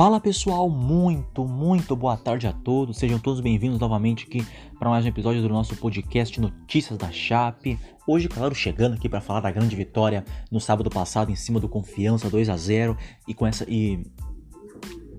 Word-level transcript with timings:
Fala 0.00 0.18
pessoal, 0.18 0.70
muito, 0.70 1.44
muito 1.44 1.94
boa 1.94 2.16
tarde 2.16 2.46
a 2.46 2.54
todos. 2.54 2.96
Sejam 2.96 3.18
todos 3.18 3.38
bem-vindos 3.38 3.78
novamente 3.78 4.24
aqui 4.26 4.42
para 4.78 4.88
mais 4.88 5.04
um 5.04 5.08
episódio 5.08 5.42
do 5.42 5.48
nosso 5.50 5.76
podcast 5.76 6.40
Notícias 6.40 6.96
da 6.96 7.10
Chape. 7.12 7.78
Hoje, 8.06 8.26
claro, 8.26 8.54
chegando 8.54 8.94
aqui 8.94 9.10
para 9.10 9.20
falar 9.20 9.40
da 9.40 9.50
grande 9.50 9.76
vitória 9.76 10.24
no 10.50 10.58
sábado 10.58 10.88
passado 10.88 11.30
em 11.30 11.36
cima 11.36 11.60
do 11.60 11.68
Confiança 11.68 12.30
2 12.30 12.48
a 12.48 12.56
0 12.56 12.96
e 13.28 13.34
com 13.34 13.46
essa 13.46 13.66
e 13.68 14.02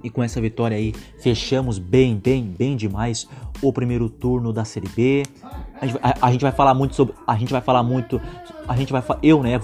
e 0.03 0.09
com 0.09 0.23
essa 0.23 0.41
vitória 0.41 0.75
aí 0.75 0.95
fechamos 1.19 1.77
bem, 1.77 2.15
bem, 2.15 2.43
bem 2.43 2.75
demais 2.75 3.29
o 3.61 3.71
primeiro 3.71 4.09
turno 4.09 4.51
da 4.51 4.65
Série 4.65 4.89
B. 4.89 5.21
A 5.79 5.85
gente, 5.85 5.99
a, 6.01 6.25
a 6.25 6.31
gente 6.31 6.41
vai 6.41 6.51
falar 6.51 6.73
muito 6.73 6.95
sobre, 6.95 7.13
a 7.27 7.35
gente 7.35 7.51
vai 7.51 7.61
falar 7.61 7.83
muito, 7.83 8.19
a 8.67 8.75
gente 8.75 8.91
vai 8.91 9.03
eu, 9.21 9.43
né, 9.43 9.59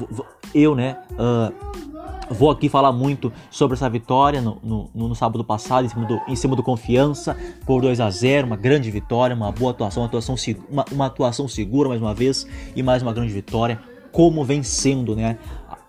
eu, 0.54 0.76
né, 0.76 0.96
uh, 1.14 1.87
Vou 2.30 2.50
aqui 2.52 2.68
falar 2.68 2.92
muito 2.92 3.32
sobre 3.50 3.76
essa 3.76 3.90
vitória 3.90 4.42
no, 4.42 4.58
no, 4.64 4.90
no, 4.94 5.16
sábado 5.16 5.44
passado, 5.44 5.86
em 5.86 5.90
cima, 5.90 6.06
do, 6.06 6.22
em 6.28 6.36
cima 6.36 6.56
do 6.56 6.64
Confiança, 6.64 7.38
por 7.66 7.82
2 7.82 8.00
a 8.00 8.10
0 8.10 8.48
uma 8.48 8.56
grande 8.58 8.92
vitória, 8.92 9.36
uma 9.36 9.52
boa 9.52 9.72
atuação, 9.72 10.04
uma 10.04 10.08
atuação, 10.08 10.36
uma, 10.70 10.86
uma 10.92 11.06
atuação 11.06 11.48
segura 11.48 11.90
mais 11.90 12.02
uma 12.02 12.14
vez 12.14 12.46
e 12.76 12.84
mais 12.84 13.02
uma 13.02 13.14
grande 13.14 13.34
vitória, 13.34 13.80
como 14.12 14.44
vem 14.44 14.62
sendo 14.64 15.16
né, 15.16 15.38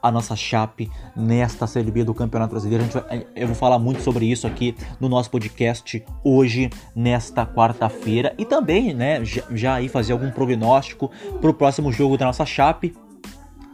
a 0.02 0.10
nossa 0.10 0.36
chape 0.36 0.90
nesta 1.14 1.66
Série 1.66 1.90
B 1.90 2.04
do 2.04 2.14
Campeonato 2.14 2.50
Brasileiro. 2.50 2.84
Vai, 2.84 3.26
eu 3.34 3.46
vou 3.46 3.56
falar 3.56 3.78
muito 3.78 4.02
sobre 4.02 4.26
isso 4.26 4.46
aqui 4.46 4.74
no 5.00 5.08
nosso 5.08 5.30
podcast 5.30 6.04
hoje, 6.22 6.70
nesta 6.94 7.44
quarta-feira, 7.44 8.34
e 8.38 8.44
também 8.44 8.94
né, 8.94 9.24
já, 9.24 9.42
já 9.50 9.74
aí 9.74 9.88
fazer 9.88 10.12
algum 10.12 10.30
prognóstico 10.30 11.10
para 11.40 11.50
o 11.50 11.54
próximo 11.54 11.92
jogo 11.92 12.16
da 12.16 12.26
nossa 12.26 12.46
chape, 12.46 12.94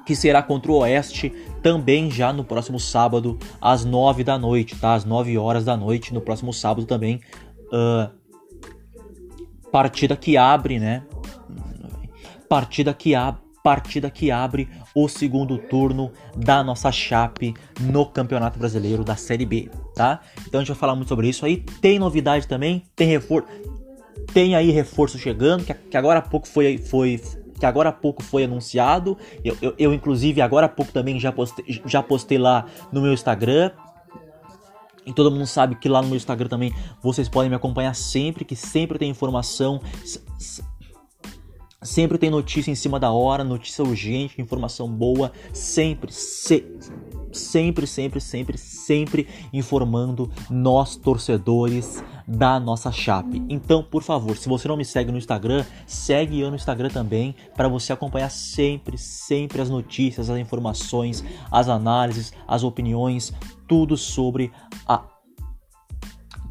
que 0.05 0.15
será 0.15 0.43
contra 0.43 0.71
o 0.71 0.77
Oeste 0.77 1.31
também 1.63 2.11
já 2.11 2.33
no 2.33 2.45
próximo 2.45 2.79
sábado 2.79 3.39
às 3.61 3.85
9 3.85 4.25
da 4.25 4.39
noite, 4.39 4.77
tá? 4.77 4.95
Às 4.95 5.05
9 5.05 5.37
horas 5.39 5.65
da 5.65 5.77
noite 5.77 6.13
no 6.13 6.21
próximo 6.21 6.53
sábado 6.53 6.87
também. 6.87 7.21
Uh, 7.67 8.11
partida 9.71 10.17
que 10.17 10.37
abre, 10.37 10.79
né? 10.79 11.03
Partida 12.49 12.93
que 12.93 13.15
abre 13.15 13.45
partida 13.65 14.11
que 14.11 14.31
abre 14.31 14.69
o 14.95 15.09
segundo 15.09 15.57
turno 15.57 16.13
da 16.37 16.63
nossa 16.63 16.93
chape 16.93 17.55
no 17.81 18.05
Campeonato 18.05 18.59
Brasileiro 18.59 19.03
da 19.03 19.17
Série 19.17 19.47
B, 19.47 19.71
tá? 19.95 20.21
Então 20.47 20.61
a 20.61 20.63
gente 20.63 20.69
vai 20.69 20.77
falar 20.77 20.95
muito 20.95 21.09
sobre 21.09 21.31
isso 21.31 21.47
aí. 21.47 21.65
Tem 21.81 21.99
novidade 21.99 22.47
também, 22.47 22.85
tem 22.95 23.09
reforço, 23.09 23.49
tem 24.35 24.55
aí 24.55 24.71
reforço 24.71 25.17
chegando, 25.19 25.65
que, 25.65 25.73
que 25.73 25.97
agora 25.97 26.19
há 26.19 26.23
pouco 26.23 26.47
foi, 26.47 26.77
foi 26.77 27.19
que 27.59 27.67
agora 27.67 27.89
há 27.89 27.93
pouco 27.93 28.23
foi 28.23 28.45
anunciado. 28.45 29.17
Eu, 29.45 29.57
eu, 29.61 29.75
eu, 29.79 29.95
inclusive, 29.95 30.41
agora 30.41 30.67
há 30.67 30.69
pouco 30.69 30.93
também 30.93 31.19
já 31.19 31.33
postei, 31.33 31.83
já 31.87 32.03
postei 32.03 32.39
lá 32.39 32.67
no 32.93 33.01
meu 33.01 33.13
Instagram. 33.13 33.71
E 35.07 35.13
todo 35.13 35.31
mundo 35.31 35.47
sabe 35.47 35.75
que 35.75 35.89
lá 35.89 36.01
no 36.01 36.09
meu 36.09 36.17
Instagram 36.17 36.49
também 36.49 36.75
vocês 37.03 37.29
podem 37.29 37.51
me 37.51 37.57
acompanhar 37.57 37.95
sempre, 37.95 38.45
que 38.45 38.57
sempre 38.57 38.99
tem 38.99 39.11
informação, 39.11 39.81
sempre 41.85 42.19
tem 42.19 42.31
notícia 42.31 42.71
em 42.71 42.75
cima 42.75 42.99
da 42.99 43.13
hora, 43.13 43.45
notícia 43.45 43.85
urgente, 43.85 44.41
informação 44.41 44.89
boa, 44.89 45.31
sempre, 45.53 46.11
se, 46.11 46.67
sempre, 47.31 47.87
sempre, 47.87 48.21
sempre, 48.21 48.59
sempre 48.59 49.29
informando 49.53 50.31
nós 50.51 50.97
torcedores 50.97 52.03
da 52.27 52.59
nossa 52.59 52.91
Chape. 52.91 53.43
Então, 53.49 53.83
por 53.83 54.03
favor, 54.03 54.37
se 54.37 54.49
você 54.49 54.67
não 54.67 54.77
me 54.77 54.85
segue 54.85 55.13
no 55.13 55.19
Instagram, 55.19 55.65
segue 55.87 56.41
eu 56.41 56.49
no 56.49 56.57
Instagram 56.57 56.89
também 56.89 57.35
para 57.55 57.69
você 57.69 57.93
acompanhar 57.93 58.31
sempre, 58.31 58.97
sempre 58.97 59.61
as 59.61 59.69
notícias, 59.69 60.31
as 60.31 60.39
informações, 60.39 61.23
as 61.51 61.69
análises, 61.69 62.33
as 62.49 62.65
opiniões, 62.65 63.33
tudo 63.69 63.97
sobre 63.97 64.51
a 64.89 65.05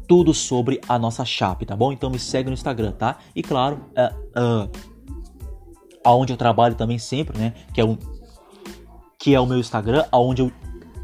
tudo 0.06 0.34
sobre 0.34 0.80
a 0.86 0.98
nossa 0.98 1.24
Chape, 1.24 1.64
tá 1.64 1.74
bom? 1.74 1.90
Então 1.90 2.10
me 2.10 2.18
segue 2.18 2.50
no 2.50 2.54
Instagram, 2.54 2.92
tá? 2.92 3.16
E 3.34 3.42
claro, 3.42 3.86
uh, 3.96 4.66
uh, 4.66 4.93
aonde 6.04 6.32
eu 6.32 6.36
trabalho 6.36 6.74
também 6.74 6.98
sempre, 6.98 7.38
né? 7.38 7.54
Que 7.72 7.80
é 7.80 7.84
o 7.84 7.98
que 9.18 9.34
é 9.34 9.40
o 9.40 9.46
meu 9.46 9.58
Instagram, 9.58 10.04
aonde 10.12 10.42
eu 10.42 10.52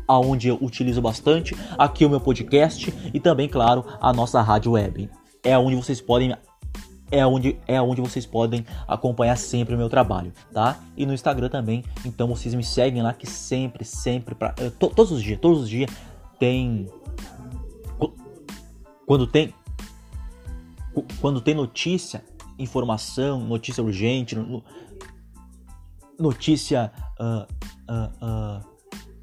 aonde 0.07 0.49
eu 0.49 0.59
utilizo 0.61 1.01
bastante, 1.01 1.57
aqui 1.79 2.05
o 2.05 2.11
meu 2.11 2.21
podcast 2.21 2.93
e 3.15 3.21
também, 3.21 3.49
claro, 3.49 3.85
a 4.01 4.13
nossa 4.13 4.43
rádio 4.43 4.73
web. 4.73 5.09
É 5.43 5.57
onde 5.57 5.77
vocês 5.77 6.01
podem 6.01 6.37
é 7.13 7.27
onde 7.27 7.57
é 7.67 7.81
onde 7.81 8.01
vocês 8.01 8.27
podem 8.27 8.65
acompanhar 8.87 9.37
sempre 9.37 9.75
o 9.75 9.79
meu 9.79 9.89
trabalho, 9.89 10.33
tá? 10.53 10.79
E 10.97 11.07
no 11.07 11.15
Instagram 11.15 11.49
também. 11.49 11.85
Então 12.05 12.29
vocês 12.29 12.55
me 12.55 12.65
seguem 12.65 13.03
lá 13.03 13.13
que 13.13 13.27
sempre, 13.27 13.85
sempre 13.85 14.35
para 14.35 14.55
eh, 14.59 14.71
to, 14.71 14.89
todos 14.89 15.13
os 15.13 15.23
dias, 15.23 15.39
todos 15.41 15.63
os 15.63 15.69
dias 15.69 15.91
tem 16.39 16.89
quando 19.07 19.27
tem 19.27 19.55
quando 21.21 21.41
tem 21.41 21.55
notícia, 21.55 22.25
informação, 22.59 23.41
notícia 23.41 23.83
urgente, 23.83 24.37
notícia 26.21 26.93
uh, 27.19 27.53
uh, 27.91 28.61
uh, 28.61 28.71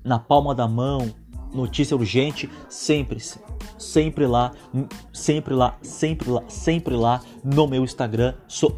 na 0.04 0.20
palma 0.20 0.56
da 0.56 0.68
mão, 0.68 1.14
notícia 1.54 1.96
urgente, 1.96 2.50
sempre, 2.68 3.20
sempre 3.78 4.26
lá, 4.26 4.52
sempre 5.14 5.54
lá, 5.54 5.78
sempre 5.82 6.30
lá, 6.30 6.44
sempre 6.48 6.96
lá 6.96 7.22
no 7.44 7.68
meu 7.68 7.84
Instagram. 7.84 8.34
So, 8.48 8.76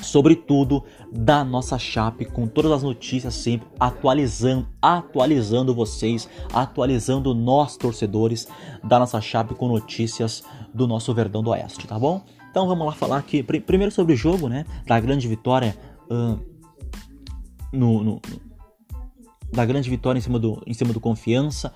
sobretudo 0.00 0.82
da 1.12 1.44
nossa 1.44 1.78
chape 1.78 2.24
com 2.24 2.46
todas 2.46 2.72
as 2.72 2.82
notícias 2.82 3.34
sempre 3.34 3.68
atualizando, 3.78 4.66
atualizando 4.80 5.74
vocês, 5.74 6.28
atualizando 6.52 7.32
nós 7.34 7.76
torcedores 7.76 8.48
da 8.82 8.98
nossa 8.98 9.20
chape 9.20 9.54
com 9.54 9.68
notícias 9.68 10.42
do 10.74 10.88
nosso 10.88 11.14
Verdão 11.14 11.42
do 11.42 11.50
Oeste, 11.50 11.86
tá 11.86 11.98
bom? 11.98 12.22
Então 12.50 12.66
vamos 12.66 12.84
lá 12.84 12.92
falar 12.92 13.18
aqui 13.18 13.42
primeiro 13.42 13.92
sobre 13.92 14.12
o 14.14 14.16
jogo, 14.16 14.48
né? 14.48 14.66
Da 14.86 14.98
grande 14.98 15.28
vitória 15.28 15.76
uh, 16.10 16.51
no, 17.72 18.04
no 18.04 18.22
da 19.52 19.66
grande 19.66 19.90
vitória 19.90 20.18
em 20.18 20.22
cima 20.22 20.38
do, 20.38 20.62
em 20.66 20.72
cima 20.72 20.92
do 20.92 21.00
Confiança 21.00 21.74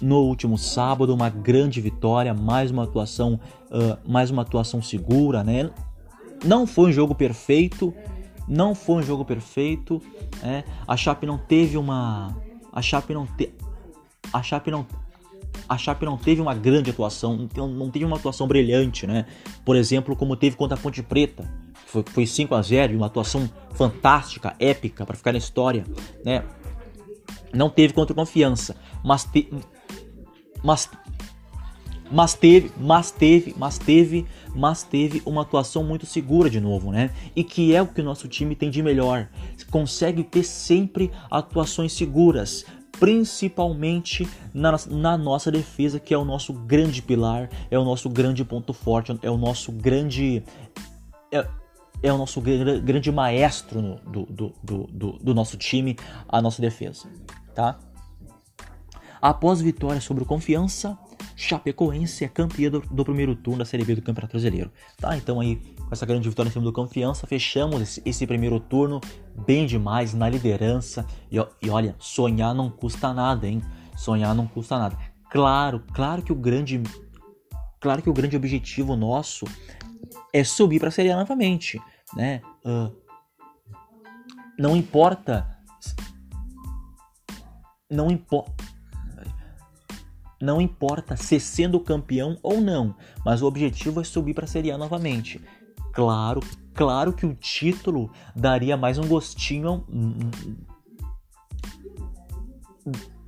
no 0.00 0.20
último 0.20 0.56
sábado, 0.56 1.12
uma 1.12 1.28
grande 1.28 1.80
vitória, 1.80 2.32
mais 2.32 2.70
uma 2.70 2.84
atuação, 2.84 3.40
uh, 3.64 3.98
mais 4.08 4.30
uma 4.30 4.42
atuação 4.42 4.80
segura, 4.80 5.42
né? 5.42 5.70
Não 6.44 6.66
foi 6.66 6.90
um 6.90 6.92
jogo 6.92 7.14
perfeito, 7.14 7.92
não 8.46 8.74
foi 8.74 8.96
um 8.96 9.02
jogo 9.02 9.24
perfeito, 9.24 10.00
né? 10.40 10.62
A 10.86 10.96
Chape 10.96 11.26
não 11.26 11.36
teve 11.36 11.76
uma, 11.76 12.36
a 12.72 12.80
Chape 12.80 13.12
não 13.12 13.26
te, 13.26 13.52
a 14.32 14.42
Chape 14.42 14.70
não 14.70 14.86
a 15.68 15.76
Chape 15.76 16.04
não 16.04 16.16
teve 16.16 16.40
uma 16.40 16.54
grande 16.54 16.90
atuação, 16.90 17.48
não 17.56 17.90
teve 17.90 18.04
uma 18.04 18.16
atuação 18.16 18.46
brilhante, 18.46 19.04
né? 19.04 19.26
Por 19.64 19.74
exemplo, 19.74 20.14
como 20.14 20.36
teve 20.36 20.54
contra 20.54 20.78
a 20.78 20.80
Ponte 20.80 21.02
Preta, 21.02 21.50
foi, 22.02 22.04
foi 22.12 22.26
5 22.26 22.54
a 22.54 22.62
0 22.62 22.96
uma 22.96 23.06
atuação 23.06 23.48
fantástica, 23.74 24.54
épica 24.58 25.06
para 25.06 25.16
ficar 25.16 25.32
na 25.32 25.38
história, 25.38 25.84
né? 26.24 26.42
Não 27.52 27.70
teve 27.70 27.94
contra 27.94 28.14
confiança, 28.14 28.76
mas, 29.04 29.24
te, 29.24 29.48
mas, 30.62 30.90
mas 32.10 32.34
teve, 32.34 32.70
mas 32.78 33.10
teve, 33.10 33.54
mas 33.56 33.78
teve, 33.78 34.26
mas 34.54 34.82
teve 34.82 35.22
uma 35.24 35.42
atuação 35.42 35.82
muito 35.82 36.04
segura 36.04 36.50
de 36.50 36.60
novo, 36.60 36.90
né? 36.90 37.10
E 37.34 37.42
que 37.42 37.74
é 37.74 37.80
o 37.80 37.86
que 37.86 38.00
o 38.00 38.04
nosso 38.04 38.28
time 38.28 38.54
tem 38.54 38.68
de 38.68 38.82
melhor. 38.82 39.28
Consegue 39.70 40.22
ter 40.22 40.42
sempre 40.42 41.10
atuações 41.30 41.92
seguras, 41.92 42.64
principalmente 42.98 44.28
na, 44.52 44.74
na, 44.88 45.16
nossa 45.16 45.50
defesa, 45.50 46.00
que 46.00 46.12
é 46.12 46.18
o 46.18 46.24
nosso 46.24 46.52
grande 46.52 47.02
pilar, 47.02 47.48
é 47.70 47.78
o 47.78 47.84
nosso 47.84 48.08
grande 48.08 48.44
ponto 48.44 48.72
forte, 48.72 49.16
é 49.22 49.30
o 49.30 49.36
nosso 49.36 49.70
grande. 49.72 50.42
É, 51.32 51.46
é 52.02 52.12
o 52.12 52.18
nosso 52.18 52.40
grande 52.40 53.10
maestro 53.10 54.00
do, 54.06 54.26
do, 54.26 54.54
do, 54.62 55.12
do, 55.22 55.34
nosso 55.34 55.56
time, 55.56 55.96
a 56.28 56.40
nossa 56.40 56.60
defesa 56.60 57.08
tá? 57.56 57.78
Após 59.20 59.60
vitória 59.60 60.00
sobre 60.00 60.22
o 60.22 60.26
Confiança, 60.26 60.96
Chapecoense 61.34 62.24
é 62.24 62.28
campeã 62.28 62.70
do, 62.70 62.80
do, 62.80 63.04
primeiro 63.04 63.34
turno 63.34 63.60
da 63.60 63.64
Série 63.64 63.84
B 63.84 63.94
do 63.94 64.02
Campeonato 64.02 64.32
Brasileiro, 64.32 64.70
tá? 64.98 65.16
Então 65.16 65.40
aí, 65.40 65.56
com 65.56 65.88
essa 65.90 66.06
grande 66.06 66.28
vitória 66.28 66.50
em 66.50 66.52
cima 66.52 66.64
do 66.64 66.72
Confiança, 66.72 67.26
fechamos 67.26 67.80
esse, 67.80 68.02
esse 68.04 68.26
primeiro 68.26 68.60
turno 68.60 69.00
bem 69.46 69.66
demais 69.66 70.12
na 70.14 70.28
liderança. 70.28 71.04
E, 71.32 71.36
e 71.62 71.70
olha, 71.70 71.96
sonhar 71.98 72.54
não 72.54 72.70
custa 72.70 73.12
nada, 73.12 73.48
hein? 73.48 73.62
Sonhar 73.96 74.34
não 74.34 74.46
custa 74.46 74.78
nada. 74.78 74.96
Claro, 75.30 75.82
claro 75.92 76.22
que 76.22 76.32
o 76.32 76.36
grande 76.36 76.82
claro 77.80 78.02
que 78.02 78.10
o 78.10 78.12
grande 78.12 78.36
objetivo 78.36 78.96
nosso 78.96 79.46
é 80.36 80.44
subir 80.44 80.78
para 80.78 80.88
a 80.88 80.92
Série 80.92 81.10
A 81.10 81.16
novamente, 81.16 81.80
né? 82.14 82.42
Uh, 82.64 82.94
não 84.58 84.76
importa 84.76 85.56
não 87.90 88.10
importa. 88.10 88.64
Não 90.42 90.60
importa 90.60 91.16
se 91.16 91.40
sendo 91.40 91.80
campeão 91.80 92.36
ou 92.42 92.60
não, 92.60 92.94
mas 93.24 93.40
o 93.40 93.46
objetivo 93.46 94.00
é 94.00 94.04
subir 94.04 94.34
para 94.34 94.44
a 94.44 94.48
Série 94.48 94.70
A 94.70 94.76
novamente. 94.76 95.40
Claro, 95.92 96.40
claro 96.74 97.12
que 97.14 97.24
o 97.24 97.34
título 97.34 98.10
daria 98.34 98.76
mais 98.76 98.98
um 98.98 99.06
gostinho, 99.06 99.86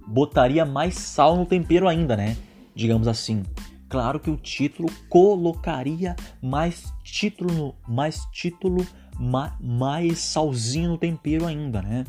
botaria 0.07 0.67
mais 0.67 0.97
sal 0.97 1.35
no 1.37 1.47
tempero 1.47 1.89
ainda, 1.89 2.15
né? 2.15 2.37
digamos 2.79 3.09
assim. 3.09 3.43
Claro 3.89 4.21
que 4.21 4.31
o 4.31 4.37
título 4.37 4.89
colocaria 5.09 6.15
mais 6.43 6.93
título, 7.03 7.75
mais 7.87 8.27
título, 8.33 8.87
mais, 9.19 9.53
mais 9.61 10.19
salzinho 10.19 10.91
no 10.91 10.99
tempero 10.99 11.47
ainda, 11.47 11.81
né? 11.81 12.05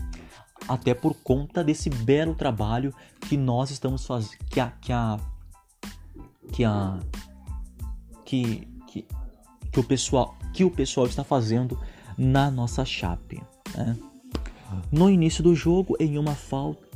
Até 0.68 0.94
por 0.94 1.14
conta 1.16 1.64
desse 1.64 1.90
belo 1.90 2.36
trabalho 2.36 2.94
que 3.22 3.38
nós 3.38 3.72
estamos 3.72 4.06
fazendo, 4.06 4.38
que 4.50 4.60
a, 4.60 4.72
que 4.82 4.92
a, 4.92 5.18
que 6.52 6.66
a, 6.66 7.00
que, 8.26 8.68
que, 8.86 9.08
que 9.72 9.80
o 9.80 9.84
pessoal, 9.84 10.36
que 10.54 10.66
o 10.66 10.72
pessoal 10.72 11.08
está 11.08 11.24
fazendo 11.24 11.80
na 12.18 12.52
nossa 12.52 12.84
chape, 12.84 13.42
né? 13.76 13.98
No 14.92 15.10
início 15.10 15.42
do 15.42 15.56
jogo, 15.56 15.96
em 16.00 16.18
uma 16.18 16.36
falta 16.36 16.89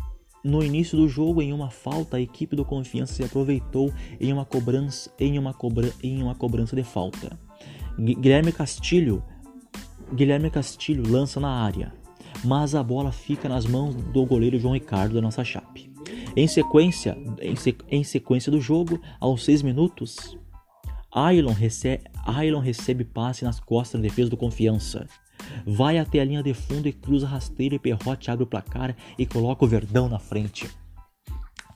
no 0.43 0.61
início 0.63 0.97
do 0.97 1.07
jogo, 1.07 1.41
em 1.41 1.53
uma 1.53 1.69
falta, 1.69 2.17
a 2.17 2.21
equipe 2.21 2.55
do 2.55 2.65
Confiança 2.65 3.13
se 3.13 3.23
aproveitou 3.23 3.93
em 4.19 4.33
uma 4.33 4.43
cobrança, 4.43 5.09
em 5.17 5.39
uma 5.39 5.53
cobra, 5.53 5.91
em 6.03 6.21
uma 6.21 6.35
cobrança 6.35 6.75
de 6.75 6.83
falta. 6.83 7.39
Guilherme 7.97 8.51
Castilho, 8.51 9.23
Guilherme 10.13 10.49
Castilho 10.49 11.09
lança 11.09 11.39
na 11.39 11.49
área, 11.49 11.93
mas 12.43 12.75
a 12.75 12.83
bola 12.83 13.11
fica 13.11 13.47
nas 13.47 13.65
mãos 13.65 13.95
do 13.95 14.25
goleiro 14.25 14.59
João 14.59 14.73
Ricardo 14.73 15.13
da 15.15 15.21
nossa 15.21 15.43
chape. 15.45 15.89
Em 16.35 16.47
sequência, 16.47 17.17
em, 17.39 17.55
em 17.89 18.03
sequência 18.03 18.51
do 18.51 18.59
jogo, 18.59 18.99
aos 19.19 19.45
6 19.45 19.61
minutos, 19.61 20.37
Ailon 21.13 21.53
recebe, 21.53 22.03
Ailon 22.25 22.59
recebe 22.59 23.05
passe 23.05 23.45
nas 23.45 23.59
costas 23.59 24.01
da 24.01 24.07
defesa 24.07 24.31
do 24.31 24.37
Confiança 24.37 25.07
vai 25.65 25.97
até 25.97 26.19
a 26.19 26.25
linha 26.25 26.43
de 26.43 26.53
fundo 26.53 26.87
e 26.87 26.93
cruza 26.93 27.27
rasteiro 27.27 27.75
e 27.75 27.79
perrote, 27.79 28.31
abre 28.31 28.43
o 28.43 28.47
placar 28.47 28.95
e 29.17 29.25
coloca 29.25 29.65
o 29.65 29.67
Verdão 29.67 30.07
na 30.09 30.19
frente. 30.19 30.69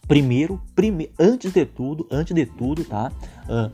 Primeiro, 0.08 0.62
prime, 0.74 1.12
antes 1.20 1.52
de 1.52 1.66
tudo, 1.66 2.08
antes 2.10 2.34
de 2.34 2.46
tudo, 2.46 2.86
tá? 2.86 3.12
Uh, 3.44 3.72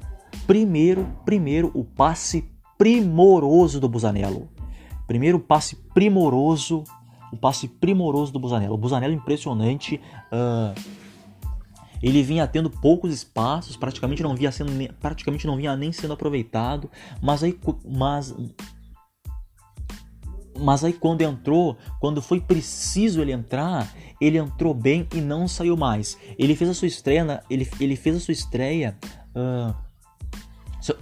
primeiro, 0.47 1.07
primeiro 1.23 1.69
o 1.73 1.83
passe 1.83 2.49
primoroso 2.77 3.79
do 3.79 3.87
Busanello. 3.87 4.49
Primeiro 5.05 5.39
passe 5.39 5.75
primoroso, 5.93 6.83
o 7.31 7.37
passe 7.37 7.67
primoroso 7.67 8.33
do 8.33 8.39
Busanello. 8.39 8.73
O 8.73 8.77
Busanello 8.77 9.13
impressionante. 9.13 10.01
Uh, 10.31 11.03
ele 12.01 12.21
vinha 12.21 12.45
tendo 12.45 12.69
poucos 12.69 13.13
espaços, 13.13 13.77
praticamente 13.77 14.21
não 14.21 14.35
via 14.35 14.51
sendo, 14.51 14.71
praticamente 14.99 15.47
não 15.47 15.55
vinha 15.55 15.77
nem 15.77 15.93
sendo 15.93 16.11
aproveitado, 16.11 16.91
mas 17.21 17.41
aí, 17.41 17.57
mas 17.85 18.35
mas 20.63 20.83
aí 20.83 20.93
quando 20.93 21.21
entrou, 21.21 21.77
quando 21.99 22.21
foi 22.21 22.39
preciso 22.39 23.21
ele 23.21 23.31
entrar, 23.31 23.93
ele 24.19 24.37
entrou 24.37 24.73
bem 24.73 25.07
e 25.13 25.19
não 25.19 25.47
saiu 25.47 25.75
mais. 25.75 26.17
Ele 26.39 26.55
fez 26.55 26.69
a 26.69 26.73
sua 26.73 26.87
estreia, 26.87 27.43
ele, 27.49 27.69
ele 27.79 27.95
fez 27.95 28.15
a 28.15 28.19
sua 28.19 28.31
estreia. 28.31 28.97
Uh, 29.35 29.75
se, 30.81 30.91
eu, 30.91 30.97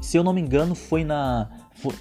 se, 0.00 0.16
eu, 0.16 0.22
não 0.22 0.32
me 0.32 0.40
engano, 0.40 0.74
foi 0.74 1.04
na 1.04 1.48
foi, 1.74 1.94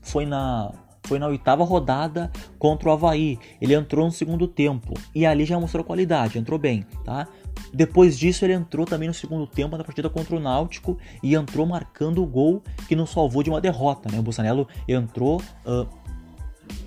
foi 0.00 0.26
na 0.26 0.72
foi 1.04 1.18
na 1.18 1.28
oitava 1.28 1.64
rodada 1.64 2.30
contra 2.58 2.88
o 2.88 2.92
Havaí. 2.92 3.38
Ele 3.60 3.74
entrou 3.74 4.06
no 4.06 4.12
segundo 4.12 4.48
tempo 4.48 4.94
e 5.14 5.24
ali 5.26 5.44
já 5.44 5.58
mostrou 5.60 5.84
qualidade, 5.84 6.38
entrou 6.38 6.58
bem, 6.58 6.86
tá? 7.04 7.28
Depois 7.72 8.18
disso, 8.18 8.44
ele 8.44 8.52
entrou 8.52 8.84
também 8.84 9.08
no 9.08 9.14
segundo 9.14 9.46
tempo 9.46 9.76
na 9.76 9.84
partida 9.84 10.10
contra 10.10 10.36
o 10.36 10.40
Náutico 10.40 10.98
e 11.22 11.34
entrou 11.34 11.66
marcando 11.66 12.22
o 12.22 12.26
gol 12.26 12.62
que 12.86 12.94
nos 12.94 13.10
salvou 13.10 13.42
de 13.42 13.48
uma 13.48 13.60
derrota. 13.60 14.10
Né? 14.12 14.18
O 14.18 14.22
Bussanello 14.22 14.68
entrou, 14.86 15.40
uh, 15.64 15.88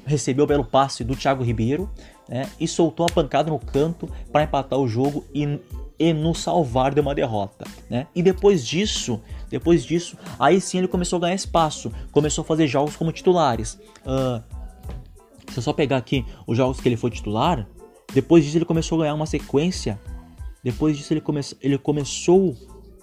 recebeu 0.06 0.46
o 0.46 0.48
belo 0.48 0.64
passe 0.64 1.04
do 1.04 1.16
Thiago 1.16 1.44
Ribeiro 1.44 1.90
né? 2.30 2.48
e 2.60 2.68
soltou 2.68 3.06
a 3.10 3.12
pancada 3.12 3.50
no 3.50 3.58
canto 3.58 4.08
para 4.32 4.44
empatar 4.44 4.78
o 4.78 4.88
jogo 4.88 5.26
e, 5.34 5.60
e 5.98 6.14
nos 6.14 6.40
salvar 6.40 6.94
de 6.94 7.02
uma 7.02 7.16
derrota. 7.16 7.66
Né? 7.90 8.06
E 8.14 8.22
depois 8.22 8.66
disso, 8.66 9.20
depois 9.50 9.84
disso, 9.84 10.16
aí 10.38 10.62
sim 10.62 10.78
ele 10.78 10.88
começou 10.88 11.18
a 11.18 11.22
ganhar 11.22 11.36
espaço, 11.36 11.92
começou 12.12 12.44
a 12.44 12.46
fazer 12.46 12.68
jogos 12.68 12.96
como 12.96 13.12
titulares. 13.12 13.80
Uh, 14.06 14.44
se 15.52 15.58
eu 15.58 15.64
só 15.64 15.74
pegar 15.74 15.98
aqui 15.98 16.24
os 16.46 16.58
jogos 16.58 16.80
que 16.80 16.88
ele 16.88 16.98
foi 16.98 17.10
titular, 17.10 17.68
depois 18.14 18.44
disso 18.44 18.58
ele 18.58 18.66
começou 18.66 19.00
a 19.00 19.04
ganhar 19.04 19.16
uma 19.16 19.26
sequência 19.26 20.00
depois 20.66 20.98
disso 20.98 21.14
ele, 21.14 21.22
come 21.22 21.42
ele 21.62 21.78
começou 21.78 22.58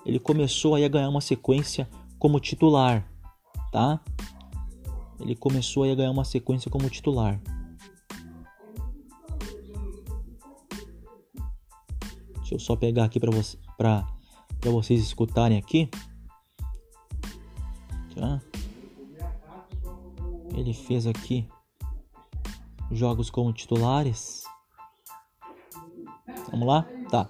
ele 0.05 0.19
começou 0.19 0.75
aí 0.75 0.85
a 0.85 0.89
ganhar 0.89 1.09
uma 1.09 1.21
sequência 1.21 1.89
como 2.19 2.41
titular, 2.41 3.09
tá? 3.71 4.01
Ele 5.21 5.37
começou 5.37 5.85
aí 5.85 5.93
a 5.93 5.95
ganhar 5.95 6.11
uma 6.11 6.25
sequência 6.25 6.69
como 6.69 6.91
titular. 6.91 7.41
Deixa 12.39 12.55
eu 12.57 12.59
só 12.59 12.75
pegar 12.75 13.05
aqui 13.05 13.21
para 13.21 13.31
você, 13.31 13.57
vocês 14.65 15.01
escutarem 15.01 15.57
aqui. 15.57 15.89
Tá? 18.17 18.43
Ele 20.57 20.75
fez 20.75 21.07
aqui 21.07 21.49
jogos 22.91 23.31
como 23.31 23.53
titulares. 23.53 24.42
Vamos 26.51 26.67
lá? 26.67 26.87
Tá. 27.11 27.29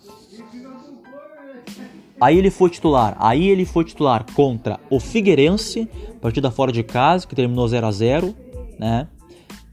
Aí 2.21 2.39
ele 2.39 2.51
foi 2.51 2.71
titular. 2.71 3.17
Aí 3.19 3.49
ele 3.49 3.65
foi 3.65 3.85
titular 3.85 4.25
contra 4.33 4.79
o 4.89 5.01
Figueirense, 5.01 5.89
partida 6.21 6.51
fora 6.51 6.71
de 6.71 6.83
casa, 6.83 7.27
que 7.27 7.35
terminou 7.35 7.67
0 7.67 7.87
a 7.87 7.91
0 7.91 8.35
né? 8.79 9.09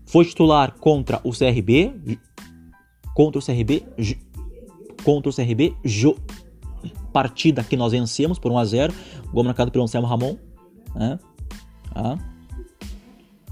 Foi 0.06 0.26
titular 0.26 0.74
contra 0.80 1.20
o 1.24 1.32
CRB, 1.32 1.94
contra 3.14 3.40
o 3.40 3.46
CRB, 3.46 3.86
contra 5.04 5.30
o 5.30 5.34
CRB, 5.36 5.76
jo, 5.84 6.16
partida 7.14 7.64
que 7.64 7.78
nós 7.78 7.92
vencemos 7.92 8.40
por 8.40 8.52
1 8.52 8.58
a 8.58 8.66
0, 8.66 8.94
gol 9.32 9.44
marcado 9.44 9.72
pelo 9.72 9.84
Anselmo 9.84 10.08
Ramon, 10.08 10.38
né? 10.96 11.20
Ah. 11.94 12.18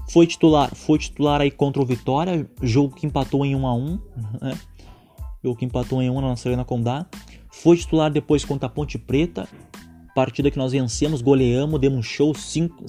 Foi 0.08 0.26
titular, 0.26 0.74
foi 0.74 0.98
titular 0.98 1.40
aí 1.40 1.50
contra 1.50 1.82
o 1.82 1.84
Vitória, 1.86 2.48
jogo 2.62 2.94
que 2.94 3.06
empatou 3.06 3.44
em 3.44 3.54
1 3.54 3.66
a 3.66 3.74
1, 3.74 3.98
né? 4.40 4.58
Jogo 5.48 5.58
que 5.58 5.64
empatou 5.64 6.02
em 6.02 6.10
1 6.10 6.14
na 6.14 6.20
nossa 6.28 6.48
Arena 6.48 6.64
Condá. 6.64 7.06
Foi 7.50 7.76
titular 7.76 8.10
depois 8.10 8.44
contra 8.44 8.66
a 8.66 8.70
Ponte 8.70 8.98
Preta, 8.98 9.48
partida 10.14 10.50
que 10.50 10.58
nós 10.58 10.72
vencemos, 10.72 11.22
goleamos, 11.22 11.80
demos 11.80 11.98
um 11.98 12.02
show 12.02 12.34
5, 12.34 12.84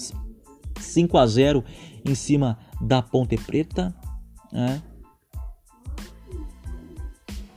5 0.80 1.18
a 1.18 1.26
0 1.26 1.64
em 2.06 2.14
cima 2.14 2.58
da 2.82 3.02
Ponte 3.02 3.38
Preta. 3.38 3.96
Né? 4.52 4.82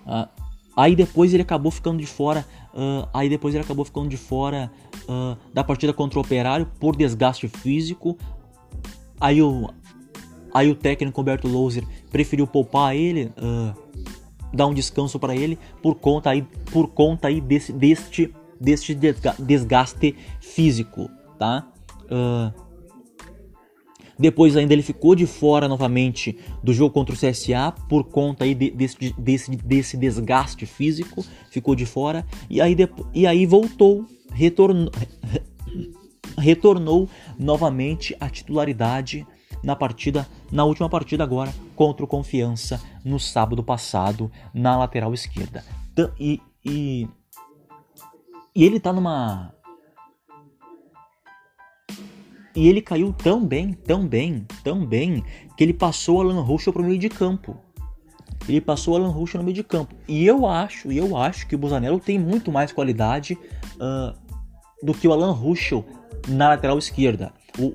Ah, 0.07 0.29
aí 0.77 0.95
depois 0.95 1.35
ele 1.35 1.43
acabou 1.43 1.73
ficando 1.73 1.99
de 1.99 2.07
fora. 2.07 2.47
Uh, 2.73 3.07
aí 3.13 3.29
depois 3.29 3.55
ele 3.55 3.65
acabou 3.65 3.85
ficando 3.85 4.09
de 4.09 4.17
fora 4.17 4.73
uh, 5.09 5.37
da 5.53 5.63
partida 5.63 5.93
contra 5.93 6.19
o 6.19 6.23
Operário 6.23 6.67
por 6.79 6.97
desgaste 6.97 7.49
físico. 7.49 8.17
Aí 9.21 9.43
o, 9.43 9.69
aí 10.55 10.71
o 10.71 10.75
técnico 10.75 11.19
Roberto 11.19 11.47
Louser 11.49 11.85
preferiu 12.11 12.47
poupar 12.47 12.97
ele. 12.97 13.33
Uh, 13.37 13.82
dar 14.53 14.67
um 14.67 14.75
descanso 14.75 15.19
para 15.19 15.35
ele 15.35 15.59
por 15.83 15.95
conta 15.95 16.31
aí, 16.31 16.43
por 16.73 16.89
conta 16.89 17.29
aí 17.29 17.41
desse, 17.41 17.73
deste, 17.73 18.35
deste 18.61 18.97
desgaste 19.39 20.17
físico, 20.41 21.11
tá? 21.39 21.67
Uh, 22.05 22.73
depois 24.19 24.57
ainda 24.57 24.73
ele 24.73 24.83
ficou 24.83 25.15
de 25.15 25.27
fora 25.27 25.67
novamente 25.67 26.39
do 26.63 26.73
jogo 26.73 26.95
contra 26.95 27.15
o 27.15 27.19
CSA 27.19 27.73
por 27.89 28.05
conta 28.05 28.45
aí 28.45 28.55
de, 28.55 28.71
desse, 28.71 29.13
desse, 29.19 29.51
desse 29.51 29.97
desgaste 29.97 30.67
físico, 30.67 31.25
ficou 31.51 31.75
de 31.75 31.87
fora 31.87 32.25
e 32.49 32.61
aí, 32.61 32.77
e 33.13 33.27
aí 33.27 33.47
voltou, 33.47 34.07
retornou, 34.31 34.93
retornou 36.39 37.09
novamente 37.39 38.15
à 38.21 38.29
titularidade 38.29 39.27
na 39.63 39.77
partida, 39.77 40.27
na 40.51 40.65
última 40.65 40.89
partida 40.89 41.23
agora 41.23 41.53
contra 41.77 42.05
o 42.05 42.09
Confiança 42.09 42.83
no 43.05 43.19
sábado 43.19 43.63
passado 43.63 44.31
na 44.53 44.77
lateral 44.77 45.15
esquerda. 45.15 45.65
E, 46.19 46.41
e, 46.65 47.09
e 48.55 48.65
ele 48.65 48.81
tá 48.81 48.93
numa 48.93 49.55
e 52.55 52.69
ele 52.69 52.83
caiu 52.83 53.13
tão 53.13 53.45
bem, 53.45 53.73
tão 53.73 54.07
bem, 54.07 54.47
tão 54.63 54.85
bem 54.85 55.25
que 55.57 55.65
ele 55.65 55.73
passou 55.73 56.19
o 56.19 56.21
Alan 56.21 56.43
Ruschel 56.43 56.73
para 56.73 56.83
o 56.83 56.85
meio 56.85 56.99
de 56.99 57.09
campo. 57.09 57.57
Ele 58.47 58.61
passou 58.61 58.95
o 58.95 58.97
Alan 58.97 59.11
Ruschel 59.11 59.39
no 59.39 59.45
meio 59.45 59.55
de 59.55 59.65
campo. 59.65 59.95
E 60.07 60.27
eu 60.27 60.47
acho, 60.47 60.93
eu 60.93 61.17
acho 61.17 61.47
que 61.47 61.55
o 61.55 61.59
Busanello 61.59 61.99
tem 61.99 62.19
muito 62.19 62.53
mais 62.53 62.73
qualidade 62.73 63.39
uh, 63.77 64.19
do 64.83 64.93
que 64.93 65.09
o 65.09 65.13
Alan 65.13 65.33
Ruschel 65.33 65.85
na 66.29 66.49
lateral 66.49 66.79
esquerda. 66.79 67.33
O, 67.59 67.75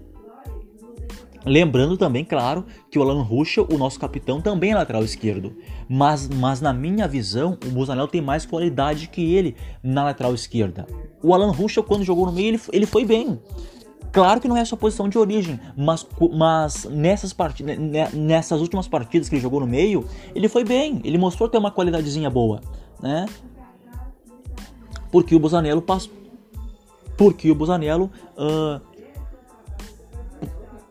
Lembrando 1.46 1.98
também, 1.98 2.26
claro, 2.26 2.66
que 2.90 3.00
o 3.00 3.02
Alan 3.02 3.22
Ruschel, 3.22 3.68
o 3.72 3.78
nosso 3.78 4.00
capitão, 4.00 4.42
também 4.42 4.72
é 4.72 4.76
lateral 4.76 5.04
esquerdo. 5.04 5.56
Mas, 5.88 6.28
mas 6.28 6.62
na 6.62 6.74
minha 6.74 7.08
visão, 7.08 7.58
o 7.66 7.70
Busanello 7.70 8.08
tem 8.08 8.22
mais 8.22 8.46
qualidade 8.46 9.08
que 9.08 9.34
ele 9.34 9.56
na 9.82 10.04
lateral 10.04 10.34
esquerda. 10.34 10.86
O 11.24 11.34
Alan 11.34 11.52
Ruschel, 11.52 11.84
quando 11.84 12.04
jogou 12.04 12.26
no 12.26 12.32
meio, 12.32 12.50
ele, 12.50 12.62
ele 12.74 12.86
foi 12.86 13.06
bem. 13.06 13.40
Claro 14.12 14.42
que 14.42 14.48
não 14.48 14.58
é 14.58 14.62
a 14.62 14.66
sua 14.66 14.78
posição 14.78 15.08
de 15.08 15.18
origem, 15.18 15.60
mas, 15.76 16.06
mas 16.34 16.86
nessas, 16.86 17.34
partidas, 17.34 17.78
nessas 18.14 18.62
últimas 18.62 18.88
partidas 18.88 19.30
que 19.30 19.36
ele 19.36 19.42
jogou 19.42 19.60
no 19.60 19.68
meio, 19.68 20.06
ele 20.34 20.50
foi 20.50 20.64
bem. 20.64 21.02
Ele 21.04 21.18
mostrou 21.18 21.48
ter 21.48 21.58
uma 21.58 21.72
qualidadezinha 21.72 22.30
boa, 22.30 22.62
né? 23.02 23.26
porque 25.12 25.36
o 25.36 25.40
Busanello 25.40 25.82
passou. 25.82 26.14
Porque 27.18 27.50
o 27.50 27.56
Busanello. 27.56 28.12
Uh, 28.38 28.97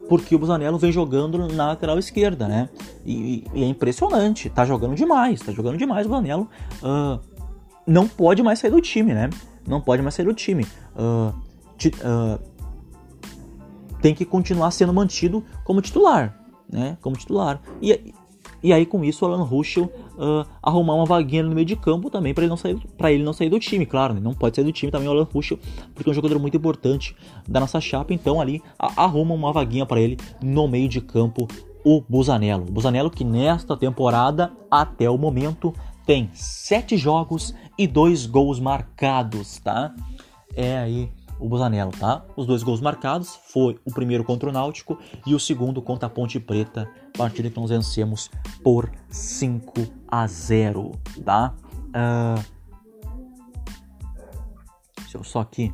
porque 0.09 0.35
o 0.35 0.39
Busanello 0.39 0.79
vem 0.79 0.93
jogando 0.93 1.49
na 1.49 1.69
lateral 1.69 1.99
esquerda, 1.99 2.47
né? 2.47 2.69
E, 3.05 3.45
e, 3.55 3.63
é 3.63 3.67
impressionante, 3.67 4.49
tá 4.49 4.65
jogando 4.65 4.95
demais, 4.95 5.41
tá 5.41 5.53
jogando 5.53 5.77
demais 5.77 6.07
o 6.07 6.09
Busanello. 6.09 6.49
Uh, 6.83 7.21
não 7.87 8.09
pode 8.09 8.43
mais 8.43 8.59
sair 8.59 8.71
do 8.71 8.81
time, 8.81 9.15
né? 9.15 9.31
Não 9.67 9.81
pode 9.81 10.03
mais 10.03 10.15
sair 10.15 10.27
do 10.27 10.35
time. 10.35 10.67
Uh, 10.97 11.33
uh, 11.33 12.39
tem 14.01 14.15
que 14.15 14.25
continuar 14.25 14.71
sendo 14.71 14.93
mantido 14.93 15.45
como 15.65 15.81
titular, 15.81 16.39
né? 16.71 16.97
Como 17.01 17.17
titular. 17.17 17.61
E, 17.81 18.15
e 18.63 18.73
aí 18.73 18.87
com 18.87 19.05
isso 19.05 19.25
o 19.25 19.29
Alan 19.29 19.45
Ruschel 19.45 19.85
uh, 19.85 20.47
arrumar 20.63 20.95
uma 20.95 21.05
vaguinha 21.05 21.43
no 21.43 21.55
meio 21.55 21.67
de 21.67 21.77
campo 21.77 22.11
também 22.11 22.35
para 22.35 22.45
ele 22.45 22.51
não 22.51 22.57
sair 22.57 22.77
para 22.97 23.13
ele 23.13 23.23
não 23.23 23.33
sair 23.33 23.49
do 23.49 23.59
time, 23.59 23.87
claro, 23.87 24.15
né? 24.15 24.21
não 24.21 24.35
pode 24.35 24.57
sair 24.57 24.65
do 24.65 24.73
time 24.73 24.91
também 24.91 25.09
o 25.09 25.11
Alan 25.11 25.29
Ruschel, 25.33 25.59
porque 25.95 26.09
é 26.09 26.13
um 26.13 26.15
jogador 26.15 26.39
muito 26.39 26.57
importante 26.57 27.15
da 27.49 27.61
nossa 27.61 27.81
chapa, 27.81 28.13
então 28.13 28.41
ali 28.41 28.63
a, 28.79 29.05
arruma 29.05 29.35
uma 29.35 29.53
vaguinha 29.53 29.87
para 29.87 30.01
ele 30.01 30.17
no 30.43 30.67
meio 30.67 30.89
de 30.89 31.01
campo 31.01 31.47
o 31.85 32.03
Busanello. 32.09 32.65
Busanello 32.65 33.11
que 33.11 33.25
nesta 33.25 33.77
temporada 33.77 34.53
até 34.71 35.09
o 35.09 35.17
momento 35.17 35.73
tem 36.05 36.31
sete 36.33 36.97
jogos 36.97 37.55
e 37.79 37.87
dois 37.87 38.27
gols 38.27 38.59
marcados, 38.59 39.59
tá? 39.59 39.95
É 40.55 40.79
aí 40.79 41.11
o 41.39 41.49
Busanello, 41.49 41.93
tá? 41.93 42.25
Os 42.37 42.47
dois 42.47 42.63
gols 42.63 42.81
marcados 42.81 43.39
foi 43.49 43.79
o 43.85 43.93
primeiro 43.93 44.25
contra 44.25 44.49
o 44.49 44.53
Náutico 44.53 44.99
e 45.27 45.35
o 45.35 45.41
segundo 45.41 45.83
contra 45.83 46.07
a 46.07 46.11
Ponte 46.11 46.41
Preta, 46.41 46.91
partida 47.17 47.51
que 47.51 47.61
nós 47.61 47.71
vencemos 47.71 48.31
por 48.63 48.91
5 49.09 49.73
a 50.09 50.27
0, 50.27 50.93
tá? 51.25 51.55
Uh, 51.89 52.45
deixa 55.01 55.19
eu 55.19 55.25
só 55.25 55.41
aqui 55.41 55.73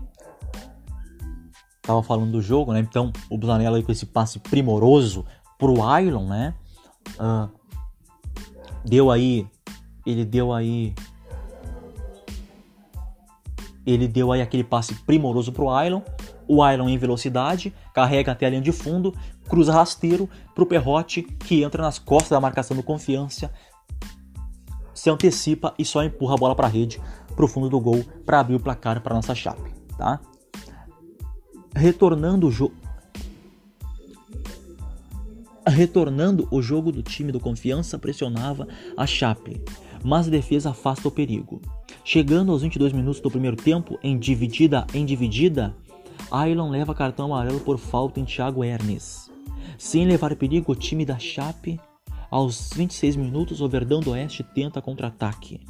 tava 1.83 2.03
falando 2.03 2.33
do 2.33 2.41
jogo, 2.41 2.73
né? 2.73 2.81
Então 2.81 3.13
o 3.29 3.37
Busanello 3.37 3.77
aí 3.77 3.83
com 3.83 3.93
esse 3.93 4.07
passe 4.07 4.39
primoroso 4.39 5.27
pro 5.59 5.83
Ailon, 5.83 6.27
né? 6.29 6.55
Uh, 7.19 7.51
deu 8.85 9.11
aí, 9.11 9.47
ele 10.07 10.25
deu 10.25 10.53
aí 10.53 10.95
ele 13.87 14.07
deu 14.07 14.33
aí 14.33 14.41
aquele 14.41 14.65
passe 14.65 14.95
primoroso 14.95 15.53
pro 15.53 15.71
Ailon. 15.71 16.03
O 16.47 16.63
Ailon 16.63 16.89
em 16.89 16.99
velocidade, 16.99 17.73
carrega 17.95 18.33
até 18.33 18.47
a 18.47 18.51
linha 18.51 18.63
de 18.63 18.73
fundo, 18.73 19.15
cruza 19.49 19.73
rasteiro 19.73 20.29
pro 20.55 20.67
Perrote, 20.67 21.23
que 21.23 21.63
entra 21.63 21.83
nas 21.83 21.99
costas 21.99 22.31
da 22.31 22.41
marcação 22.41 22.77
do 22.77 22.83
Confiança, 22.83 23.53
se 24.95 25.11
antecipa 25.11 25.75
e 25.79 25.85
só 25.85 26.03
empurra 26.03 26.35
a 26.35 26.39
bola 26.39 26.55
para 26.55 26.67
a 26.67 26.71
rede, 26.71 27.01
pro 27.35 27.49
fundo 27.49 27.69
do 27.69 27.81
gol, 27.81 28.05
para 28.25 28.41
abrir 28.41 28.55
o 28.55 28.61
placar 28.61 29.01
para 29.01 29.15
nossa 29.15 29.35
Chape, 29.35 29.73
tá? 29.97 30.21
Retornando 31.75 32.47
o 32.47 32.51
jogo 32.51 32.75
Retornando 35.67 36.49
o 36.51 36.61
jogo 36.61 36.91
do 36.91 37.03
time 37.03 37.31
do 37.31 37.39
Confiança 37.39 37.97
pressionava 37.97 38.67
a 38.97 39.07
Chape, 39.07 39.63
mas 40.05 40.27
a 40.27 40.31
defesa 40.31 40.71
afasta 40.71 41.07
o 41.07 41.11
perigo. 41.11 41.63
Chegando 42.05 42.51
aos 42.51 42.63
22 42.63 42.93
minutos 42.93 43.21
do 43.21 43.31
primeiro 43.31 43.57
tempo, 43.57 43.99
em 44.03 44.19
dividida 44.19 44.87
em 44.93 45.07
dividida, 45.07 45.75
Ailon 46.31 46.69
leva 46.69 46.95
cartão 46.95 47.27
amarelo 47.27 47.61
por 47.61 47.79
falta 47.79 48.19
em 48.19 48.25
Thiago 48.25 48.65
Hernes. 48.65 49.31
Sem 49.79 50.05
levar 50.07 50.35
perigo, 50.35 50.73
o 50.73 50.75
time 50.75 51.05
da 51.05 51.19
Chape, 51.19 51.81
aos 52.29 52.71
26 52.75 53.15
minutos, 53.15 53.61
o 53.61 53.69
Verdão 53.69 54.01
do 54.01 54.11
Oeste 54.11 54.43
tenta 54.43 54.83
contra-ataque. 54.83 55.61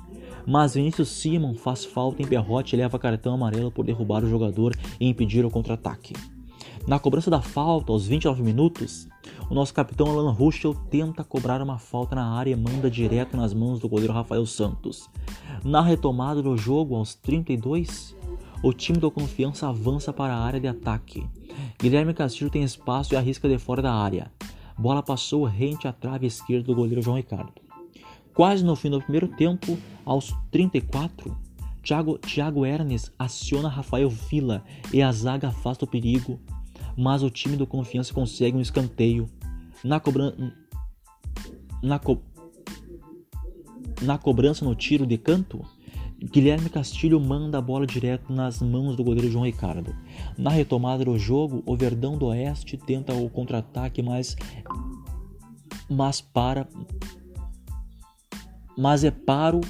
Mas 0.47 0.75
Vinícius 0.75 1.09
Simon 1.09 1.55
faz 1.55 1.85
falta 1.85 2.23
em 2.23 2.27
Perrote 2.27 2.75
e 2.75 2.79
leva 2.79 2.99
cartão 2.99 3.35
amarelo 3.35 3.71
por 3.71 3.85
derrubar 3.85 4.25
o 4.25 4.29
jogador 4.29 4.75
e 4.99 5.09
impedir 5.09 5.45
o 5.45 5.51
contra-ataque. 5.51 6.15
Na 6.87 6.99
cobrança 6.99 7.31
da 7.31 7.41
falta, 7.41 7.93
aos 7.93 8.07
29 8.07 8.43
minutos, 8.43 9.09
o 9.49 9.55
nosso 9.55 9.73
capitão 9.73 10.09
Alan 10.09 10.33
Ruschel 10.33 10.75
tenta 10.91 11.23
cobrar 11.23 11.63
uma 11.63 11.79
falta 11.79 12.17
na 12.17 12.33
área 12.33 12.51
e 12.51 12.57
manda 12.57 12.91
direto 12.91 13.37
nas 13.37 13.55
mãos 13.55 13.79
do 13.79 13.89
goleiro 13.89 14.13
Rafael 14.13 14.45
Santos. 14.45 15.09
Na 15.63 15.81
retomada 15.81 16.43
do 16.43 16.57
jogo, 16.57 16.97
aos 16.97 17.15
32, 17.15 18.17
o 18.65 18.73
time 18.73 18.99
do 18.99 19.13
Confiança 19.13 19.69
avança 19.69 20.13
para 20.13 20.35
a 20.35 20.41
área 20.41 20.59
de 20.59 20.67
ataque. 20.67 21.25
Guilherme 21.79 22.15
Castilho 22.15 22.51
tem 22.51 22.65
espaço 22.65 23.15
e 23.15 23.17
arrisca 23.17 23.49
de 23.49 23.59
fora 23.59 23.81
da 23.81 23.95
área. 23.95 24.33
Bola 24.77 25.05
passou 25.05 25.45
rente 25.45 25.87
à 25.87 25.93
trave 25.93 26.27
esquerda 26.27 26.67
do 26.67 26.75
goleiro 26.75 27.01
João 27.01 27.17
Ricardo. 27.17 27.53
Quase 28.35 28.65
no 28.65 28.75
fim 28.75 28.91
do 28.91 29.01
primeiro 29.01 29.29
tempo, 29.29 29.79
aos 30.05 30.35
34, 30.51 31.37
Thiago, 31.81 32.19
Thiago 32.19 32.67
Hernes 32.67 33.13
aciona 33.17 33.69
Rafael 33.69 34.11
Vila 34.11 34.65
e 34.93 35.01
a 35.01 35.13
zaga 35.13 35.49
afasta 35.49 35.85
o 35.85 35.89
perigo 35.89 36.41
mas 36.97 37.23
o 37.23 37.31
time 37.31 37.57
do 37.57 37.67
Confiança 37.67 38.13
consegue 38.13 38.57
um 38.57 38.61
escanteio. 38.61 39.29
Na, 39.83 40.01
na, 41.83 41.99
co... 41.99 42.19
na 44.01 44.19
cobrança 44.19 44.65
no 44.65 44.75
tiro 44.75 45.07
de 45.07 45.19
canto, 45.19 45.65
Guilherme 46.25 46.69
Castilho 46.69 47.21
manda 47.21 47.59
a 47.59 47.63
bola 47.63 47.87
direto 47.87 48.33
nas 48.33 48.61
mãos 48.61 48.95
do 48.95 49.03
goleiro 49.03 49.31
João 49.31 49.45
Ricardo. 49.45 49.95
Na 50.39 50.51
retomada 50.51 51.05
do 51.05 51.19
jogo, 51.19 51.63
o 51.67 51.77
Verdão 51.77 52.17
do 52.17 52.27
Oeste 52.27 52.77
tenta 52.77 53.13
o 53.13 53.29
contra-ataque, 53.29 54.03
mas 54.03 54.37
mas 55.91 56.21
para 56.21 56.67
mas 58.79 59.05
é 59.05 59.11
paro 59.11 59.61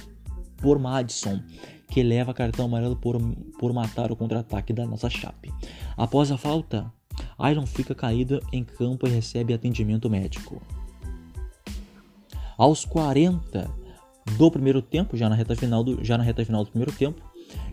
por 0.59 0.79
Madison, 0.79 1.43
que 1.89 2.03
leva 2.03 2.33
cartão 2.33 2.67
amarelo 2.67 2.97
por, 2.97 3.19
por 3.59 3.73
matar 3.73 4.13
o 4.13 4.17
contra-ataque 4.17 4.73
da 4.73 4.87
nossa 4.87 5.11
chape. 5.11 5.53
Após 5.97 6.31
a 6.31 6.37
falta, 6.37 6.93
Iron 7.51 7.67
fica 7.67 7.95
caído 7.95 8.41
em 8.53 8.65
campo 8.65 9.07
e 9.07 9.11
recebe 9.11 9.55
atendimento 9.55 10.09
médico. 10.09 10.63
Aos 12.57 12.85
40 12.85 13.71
do 14.37 14.51
primeiro 14.51 14.81
tempo, 14.81 15.17
já 15.17 15.29
na 15.29 15.35
reta 15.35 15.57
final 15.57 15.83
do, 15.83 16.05
já 16.05 16.17
na 16.17 16.25
reta 16.25 16.45
final 16.45 16.65
do 16.65 16.71
primeiro 16.71 16.93
tempo, 16.93 17.23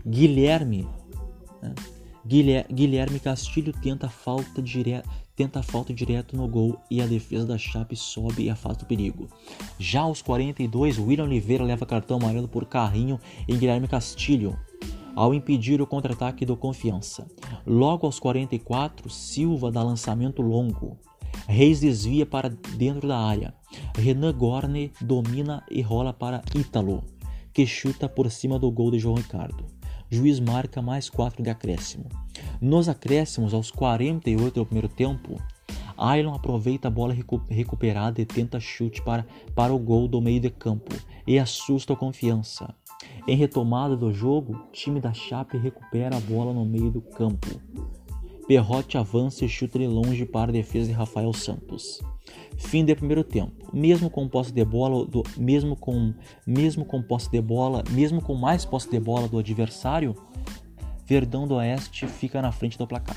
Guilherme 0.06 0.88
né, 1.62 1.74
Guilherme 2.24 3.18
Castilho 3.18 3.72
tenta 3.72 4.08
falta 4.08 4.60
direta 4.60 5.08
tenta 5.40 5.62
falta 5.62 5.94
direto 5.94 6.36
no 6.36 6.46
gol 6.46 6.78
e 6.90 7.00
a 7.00 7.06
defesa 7.06 7.46
da 7.46 7.56
Chape 7.56 7.96
sobe 7.96 8.42
e 8.42 8.50
afasta 8.50 8.84
o 8.84 8.86
perigo. 8.86 9.26
Já 9.78 10.02
aos 10.02 10.20
42, 10.20 10.98
William 10.98 11.24
Oliveira 11.24 11.64
leva 11.64 11.86
cartão 11.86 12.18
amarelo 12.18 12.46
por 12.46 12.66
carrinho 12.66 13.18
em 13.48 13.56
Guilherme 13.56 13.88
Castilho 13.88 14.58
ao 15.20 15.34
impedir 15.34 15.82
o 15.82 15.86
contra-ataque 15.86 16.46
do 16.46 16.56
Confiança. 16.56 17.26
Logo 17.66 18.06
aos 18.06 18.18
44, 18.18 19.10
Silva 19.10 19.70
dá 19.70 19.82
lançamento 19.82 20.40
longo. 20.40 20.96
Reis 21.46 21.78
desvia 21.80 22.24
para 22.24 22.48
dentro 22.48 23.06
da 23.06 23.18
área. 23.18 23.52
Renan 23.94 24.32
Gorne 24.32 24.90
domina 24.98 25.62
e 25.70 25.82
rola 25.82 26.14
para 26.14 26.40
Ítalo, 26.56 27.04
que 27.52 27.66
chuta 27.66 28.08
por 28.08 28.30
cima 28.30 28.58
do 28.58 28.70
gol 28.70 28.90
de 28.90 28.98
João 28.98 29.16
Ricardo. 29.16 29.66
Juiz 30.08 30.40
marca 30.40 30.80
mais 30.80 31.10
4 31.10 31.42
de 31.42 31.50
acréscimo. 31.50 32.06
Nos 32.58 32.88
acréscimos, 32.88 33.52
aos 33.52 33.70
48 33.70 34.54
do 34.54 34.64
primeiro 34.64 34.88
tempo, 34.88 35.38
Ailon 35.98 36.32
aproveita 36.32 36.88
a 36.88 36.90
bola 36.90 37.14
recuperada 37.50 38.22
e 38.22 38.24
tenta 38.24 38.58
chute 38.58 39.02
para, 39.02 39.26
para 39.54 39.74
o 39.74 39.78
gol 39.78 40.08
do 40.08 40.18
meio 40.18 40.40
de 40.40 40.48
campo 40.48 40.96
e 41.26 41.38
assusta 41.38 41.92
a 41.92 41.96
confiança. 41.96 42.74
Em 43.26 43.36
retomada 43.36 43.96
do 43.96 44.12
jogo, 44.12 44.66
time 44.72 45.00
da 45.00 45.12
Chape 45.12 45.56
recupera 45.56 46.16
a 46.16 46.20
bola 46.20 46.52
no 46.52 46.64
meio 46.64 46.90
do 46.90 47.00
campo. 47.00 47.48
Perrote 48.46 48.98
avança 48.98 49.44
e 49.44 49.48
chuta 49.48 49.78
de 49.78 49.86
longe 49.86 50.26
para 50.26 50.50
a 50.50 50.52
defesa 50.52 50.88
de 50.88 50.92
Rafael 50.92 51.32
Santos. 51.32 52.00
Fim 52.56 52.84
do 52.84 52.94
primeiro 52.96 53.22
tempo. 53.22 53.70
Mesmo 53.72 54.10
com 54.10 54.28
posse 54.28 54.52
de 54.52 54.64
bola, 54.64 55.06
do, 55.06 55.22
mesmo 55.36 55.76
com 55.76 56.12
mesmo 56.46 56.84
com 56.84 57.00
posse 57.02 57.30
de 57.30 57.40
bola, 57.40 57.84
mesmo 57.90 58.20
com 58.20 58.34
mais 58.34 58.64
posse 58.64 58.90
de 58.90 58.98
bola 58.98 59.28
do 59.28 59.38
adversário, 59.38 60.14
Verdão 61.06 61.46
do 61.46 61.54
Oeste 61.54 62.06
fica 62.06 62.40
na 62.40 62.52
frente 62.52 62.78
do 62.78 62.86
placar. 62.86 63.16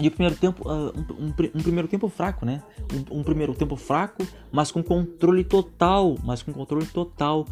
E 0.00 0.08
o 0.08 0.10
primeiro 0.10 0.36
tempo, 0.36 0.66
uh, 0.66 0.92
um, 0.96 1.26
um, 1.26 1.28
um, 1.28 1.62
primeiro 1.62 1.86
tempo 1.86 2.08
fraco, 2.08 2.46
né? 2.46 2.62
Um, 2.92 3.20
um, 3.20 3.22
primeiro 3.22 3.54
tempo 3.54 3.76
fraco, 3.76 4.26
mas 4.50 4.72
com 4.72 4.82
controle 4.82 5.44
total, 5.44 6.16
mas 6.24 6.42
com 6.42 6.52
controle 6.52 6.86
total, 6.86 7.46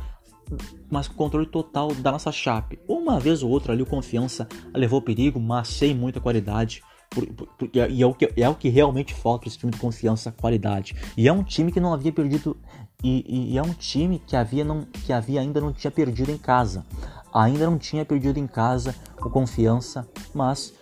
mas 0.91 1.09
com 1.09 1.15
controle 1.15 1.47
total 1.47 1.95
da 1.95 2.11
nossa 2.11 2.33
chape. 2.33 2.79
Uma 2.89 3.21
vez 3.21 3.43
ou 3.43 3.51
outra 3.51 3.73
ali 3.73 3.83
o 3.83 3.87
confiança 3.87 4.49
levou 4.75 5.03
perigo, 5.03 5.39
mas 5.39 5.69
sem 5.69 5.95
muita 5.95 6.21
qualidade. 6.21 6.83
Por, 7.11 7.27
por, 7.27 7.47
por, 7.47 7.71
e 7.73 8.03
é 8.03 8.07
o, 8.07 8.15
que, 8.15 8.33
é 8.37 8.49
o 8.49 8.55
que 8.55 8.69
realmente 8.69 9.15
falta 9.15 9.49
esse 9.49 9.59
time 9.59 9.73
de 9.73 9.79
confiança, 9.79 10.33
qualidade. 10.33 10.95
E 11.17 11.29
é 11.29 11.33
um 11.33 11.43
time 11.43 11.71
que 11.71 11.81
não 11.81 11.93
havia 11.93 12.13
perdido. 12.13 12.57
E, 13.03 13.25
e, 13.29 13.53
e 13.53 13.59
é 13.59 13.63
um 13.63 13.73
time 13.75 14.19
que 14.27 14.35
havia, 14.35 14.65
não, 14.65 14.85
que 14.85 15.13
havia 15.13 15.41
ainda 15.41 15.61
não 15.61 15.73
tinha 15.73 15.91
perdido 15.91 16.31
em 16.31 16.39
casa. 16.39 16.85
Ainda 17.33 17.67
não 17.67 17.79
tinha 17.79 18.05
perdido 18.05 18.39
em 18.39 18.47
casa 18.47 18.95
o 19.21 19.29
confiança, 19.29 20.09
mas 20.35 20.75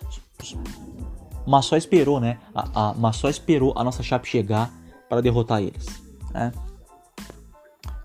mas 1.47 1.65
só 1.65 1.77
esperou, 1.77 2.19
né? 2.19 2.37
A, 2.53 2.89
a, 2.89 2.93
mas 2.93 3.15
só 3.15 3.29
esperou 3.29 3.73
a 3.75 3.83
nossa 3.83 4.03
Chape 4.03 4.27
chegar 4.27 4.71
para 5.07 5.21
derrotar 5.21 5.61
eles. 5.61 5.85
Né? 6.33 6.51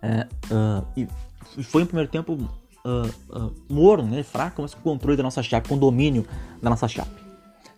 É, 0.00 0.26
uh, 0.52 0.86
e 0.96 1.62
foi 1.62 1.82
um 1.82 1.86
primeiro 1.86 2.10
tempo 2.10 2.32
uh, 2.34 3.38
uh, 3.38 3.54
morno, 3.68 4.08
né? 4.08 4.22
fraco, 4.22 4.62
mas 4.62 4.74
com 4.74 4.80
controle 4.80 5.16
da 5.16 5.22
nossa 5.22 5.42
chape, 5.42 5.68
com 5.68 5.76
domínio 5.76 6.26
da 6.60 6.70
nossa 6.70 6.88
chape. 6.88 7.22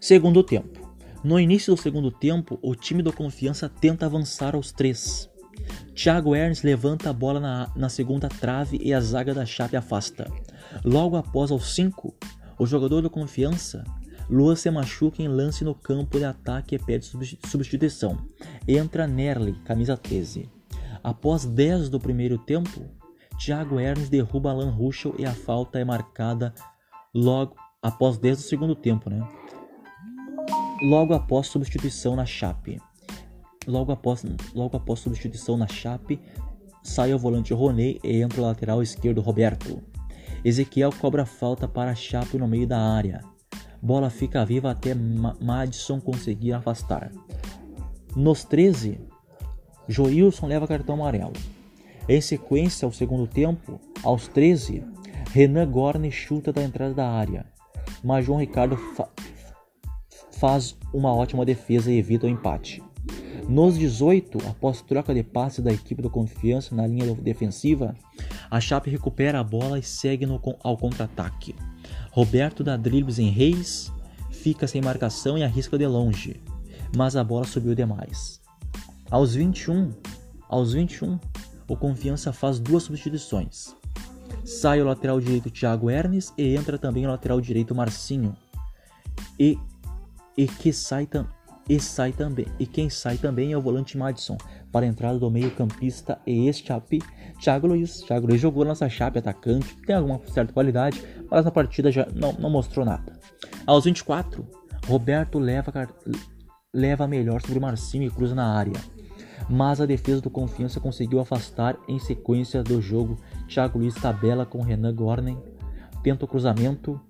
Segundo 0.01 0.43
tempo. 0.43 0.85
No 1.23 1.41
início 1.41 1.75
do 1.75 1.81
segundo 1.81 2.11
tempo, 2.11 2.59
o 2.63 2.75
time 2.75 3.03
do 3.03 3.13
Confiança 3.13 3.69
tenta 3.69 4.05
avançar 4.05 4.55
aos 4.55 4.71
três. 4.71 5.31
Thiago 5.95 6.35
Ernst 6.35 6.65
levanta 6.65 7.09
a 7.09 7.13
bola 7.13 7.41
na, 7.41 7.71
na 7.75 7.89
segunda 7.89 8.29
trave 8.29 8.79
e 8.83 8.93
a 8.93 9.01
zaga 9.01 9.33
da 9.33 9.47
Chape 9.47 9.77
afasta. 9.77 10.31
Logo 10.85 11.17
após 11.17 11.51
aos 11.51 11.75
5, 11.75 12.15
o 12.59 12.67
jogador 12.67 13.01
do 13.01 13.09
Confiança, 13.09 13.85
Lua 14.29 14.57
se 14.57 14.71
machuca 14.71 15.23
em 15.23 15.29
lance 15.29 15.65
no 15.65 15.75
campo 15.75 16.19
de 16.19 16.25
ataque 16.25 16.75
e 16.75 16.79
pede 16.79 17.11
substituição. 17.47 18.19
Entra 18.67 19.07
Nerli, 19.07 19.55
camisa 19.65 19.97
13. 19.97 20.51
Após 21.03 21.45
10 21.45 21.91
do 21.91 22.01
primeiro 22.01 22.39
tempo, 22.39 22.89
Thiago 23.39 23.79
Ernst 23.79 24.11
derruba 24.11 24.51
Alan 24.51 24.71
Ruschel 24.71 25.15
e 25.19 25.27
a 25.27 25.33
falta 25.33 25.79
é 25.79 25.85
marcada 25.85 26.55
logo 27.15 27.55
após 27.83 28.17
10 28.17 28.39
do 28.39 28.43
segundo 28.43 28.75
tempo, 28.75 29.11
né? 29.11 29.27
Logo 30.83 31.13
após 31.13 31.47
substituição 31.49 32.17
na 32.17 32.25
Chape. 32.25 32.81
Logo 33.67 33.93
após, 33.93 34.25
logo 34.55 34.77
após 34.77 35.01
substituição 35.01 35.57
na 35.57 35.67
Chape, 35.67 36.21
sai 36.83 37.13
o 37.13 37.19
volante 37.19 37.53
Roney 37.53 38.01
e 38.03 38.21
entra 38.21 38.41
o 38.41 38.45
lateral 38.45 38.83
esquerdo 38.83 39.21
Roberto. 39.21 39.83
Ezequiel 40.45 40.91
cobra 40.93 41.25
falta 41.25 41.67
para 41.69 41.91
a 41.91 41.95
Chape 41.95 42.39
no 42.39 42.49
meio 42.49 42.67
da 42.67 42.79
área. 42.79 43.34
Bola 43.85 44.09
fica 44.09 44.43
viva 44.47 44.71
até 44.71 44.95
Madison 44.95 46.01
conseguir 46.01 46.55
afastar. 46.55 47.13
Nos 48.17 48.43
13, 48.43 48.99
Joilson 49.87 50.47
leva 50.47 50.67
cartão 50.67 50.95
amarelo. 50.95 51.35
Em 52.09 52.19
sequência, 52.19 52.87
ao 52.87 52.93
segundo 52.93 53.27
tempo, 53.27 53.79
aos 54.03 54.27
13, 54.27 54.83
Renan 55.33 55.71
Gorne 55.71 56.11
chuta 56.11 56.51
da 56.51 56.63
entrada 56.63 56.95
da 56.95 57.11
área, 57.11 57.45
mas 58.03 58.25
João 58.25 58.41
Ricardo 58.41 58.75
fa 58.77 59.07
faz 60.33 60.77
uma 60.93 61.15
ótima 61.15 61.45
defesa 61.45 61.93
e 61.93 61.99
evita 61.99 62.27
o 62.27 62.31
empate. 62.31 62.83
Nos 63.47 63.79
18, 63.79 64.39
após 64.49 64.81
troca 64.81 65.13
de 65.13 65.23
passes 65.23 65.63
da 65.63 65.73
equipe 65.73 66.01
do 66.01 66.09
Confiança 66.09 66.75
na 66.75 66.87
linha 66.87 67.15
defensiva, 67.17 67.95
a 68.51 68.61
Chape 68.61 68.91
recupera 68.91 69.41
a 69.41 69.45
bola 69.45 69.79
e 69.79 69.83
segue 69.83 70.25
no, 70.25 70.41
ao 70.63 70.77
contra-ataque. 70.77 71.55
Roberto 72.15 72.63
dá 72.63 72.77
dribles 72.77 73.19
em 73.19 73.29
Reis, 73.29 73.93
fica 74.31 74.69
sem 74.69 74.81
marcação 74.81 75.37
e 75.37 75.43
arrisca 75.43 75.77
de 75.77 75.85
longe, 75.85 76.41
mas 76.97 77.17
a 77.17 77.25
bola 77.25 77.45
subiu 77.45 77.75
demais. 77.75 78.41
Aos 79.11 79.35
21, 79.35 79.91
aos 80.49 80.75
21, 80.75 81.19
o 81.67 81.77
Confiança 81.77 82.33
faz 82.33 82.61
duas 82.61 82.85
substituições. 82.85 83.75
Sai 84.45 84.81
o 84.81 84.85
lateral 84.85 85.19
direito 85.19 85.51
Thiago 85.51 85.91
Ernes 85.91 86.33
e 86.39 86.55
entra 86.55 86.79
também 86.79 87.05
o 87.05 87.11
lateral 87.11 87.41
direito 87.41 87.75
Marcinho. 87.75 88.37
E, 89.37 89.59
e 90.37 90.47
que 90.47 90.73
sai 90.73 91.07
também 91.07 91.33
e 91.69 91.81
sai 91.81 92.13
também. 92.13 92.47
E 92.59 92.67
quem 92.67 92.91
sai 92.91 93.17
também 93.17 93.53
é 93.53 93.57
o 93.57 93.61
volante 93.61 93.97
Madison 93.97 94.37
para 94.71 94.85
a 94.85 94.89
entrada 94.89 95.19
do 95.19 95.31
meio-campista 95.31 96.19
e 96.27 96.47
ex-chape 96.47 97.01
Thiago 97.41 97.67
Luiz. 97.67 98.01
Thiago 98.01 98.27
Luiz 98.27 98.41
jogou 98.41 98.65
nossa 98.65 98.89
chape 98.89 99.19
atacante, 99.19 99.77
tem 99.87 99.97
alguma 99.97 100.21
certa 100.27 100.53
qualidade, 100.53 101.03
mas 101.31 101.45
na 101.45 101.51
partida 101.51 101.91
já 101.91 102.07
não, 102.15 102.33
não 102.33 102.51
mostrou 102.51 102.85
nada. 102.85 103.19
Aos 103.67 103.85
24, 103.85 104.47
Roberto 104.87 105.39
leva, 105.39 105.73
leva 106.73 107.07
melhor 107.07 107.41
sobre 107.41 107.61
Marcinho 107.61 108.05
e 108.05 108.11
cruza 108.11 108.35
na 108.35 108.57
área. 108.57 108.75
Mas 109.49 109.81
a 109.81 109.87
defesa 109.87 110.23
do 110.23 110.31
Confiança 110.31 110.81
conseguiu 110.81 111.21
afastar 111.21 111.77
em 111.87 111.99
sequência 111.99 112.63
do 112.63 112.81
jogo. 112.81 113.19
Thiago 113.47 113.79
Luiz 113.79 113.95
tabela 113.95 114.47
com 114.47 114.63
Renan 114.63 114.95
Gornen, 114.95 115.39
tenta 116.03 116.25
o 116.25 116.29
cruzamento, 116.29 117.01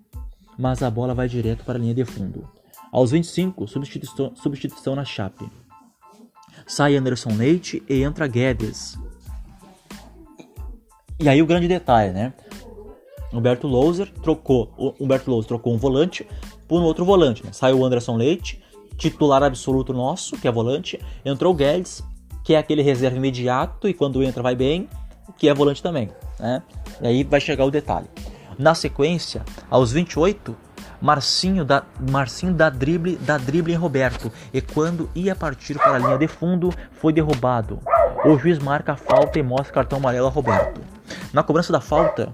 mas 0.58 0.82
a 0.82 0.90
bola 0.90 1.14
vai 1.14 1.28
direto 1.28 1.64
para 1.64 1.78
a 1.78 1.80
linha 1.80 1.94
de 1.94 2.04
fundo. 2.04 2.48
Aos 2.94 3.10
25, 3.10 3.66
substituição, 3.66 4.36
substituição 4.36 4.94
na 4.94 5.04
Chape. 5.04 5.50
Sai 6.64 6.94
Anderson 6.94 7.30
Leite 7.36 7.82
e 7.88 8.04
entra 8.04 8.28
Guedes. 8.28 8.96
E 11.18 11.28
aí 11.28 11.42
o 11.42 11.46
grande 11.46 11.66
detalhe, 11.66 12.12
né? 12.12 12.32
Humberto 13.32 13.66
Louser 13.66 14.12
trocou, 14.22 14.94
Humberto 15.00 15.28
Louser 15.28 15.48
trocou 15.48 15.74
um 15.74 15.76
volante 15.76 16.24
por 16.68 16.80
um 16.80 16.84
outro 16.84 17.04
volante. 17.04 17.44
Né? 17.44 17.52
Saiu 17.52 17.80
o 17.80 17.84
Anderson 17.84 18.14
Leite, 18.14 18.62
titular 18.96 19.42
absoluto 19.42 19.92
nosso, 19.92 20.36
que 20.36 20.46
é 20.46 20.52
volante. 20.52 21.00
Entrou 21.24 21.52
o 21.52 21.56
Guedes, 21.56 22.00
que 22.44 22.54
é 22.54 22.58
aquele 22.58 22.80
reserva 22.80 23.16
imediato 23.16 23.88
e 23.88 23.92
quando 23.92 24.22
entra 24.22 24.40
vai 24.40 24.54
bem, 24.54 24.88
que 25.36 25.48
é 25.48 25.52
volante 25.52 25.82
também. 25.82 26.10
Né? 26.38 26.62
E 27.02 27.06
aí 27.08 27.24
vai 27.24 27.40
chegar 27.40 27.64
o 27.64 27.72
detalhe. 27.72 28.06
Na 28.56 28.72
sequência, 28.72 29.44
aos 29.68 29.90
28, 29.90 30.56
Marcinho 31.00 31.64
dá, 31.64 31.82
Marcinho 32.10 32.54
dá 32.54 32.70
drible, 32.70 33.16
dá 33.16 33.36
drible 33.38 33.72
em 33.72 33.76
Roberto 33.76 34.32
e 34.52 34.60
quando 34.60 35.10
ia 35.14 35.34
partir 35.34 35.78
para 35.78 35.96
a 35.96 35.98
linha 35.98 36.18
de 36.18 36.28
fundo 36.28 36.72
foi 36.92 37.12
derrubado. 37.12 37.80
O 38.24 38.38
juiz 38.38 38.58
marca 38.58 38.92
a 38.92 38.96
falta 38.96 39.38
e 39.38 39.42
mostra 39.42 39.72
cartão 39.72 39.98
amarelo 39.98 40.26
a 40.26 40.30
Roberto. 40.30 40.80
Na 41.32 41.42
cobrança 41.42 41.72
da 41.72 41.80
falta, 41.80 42.32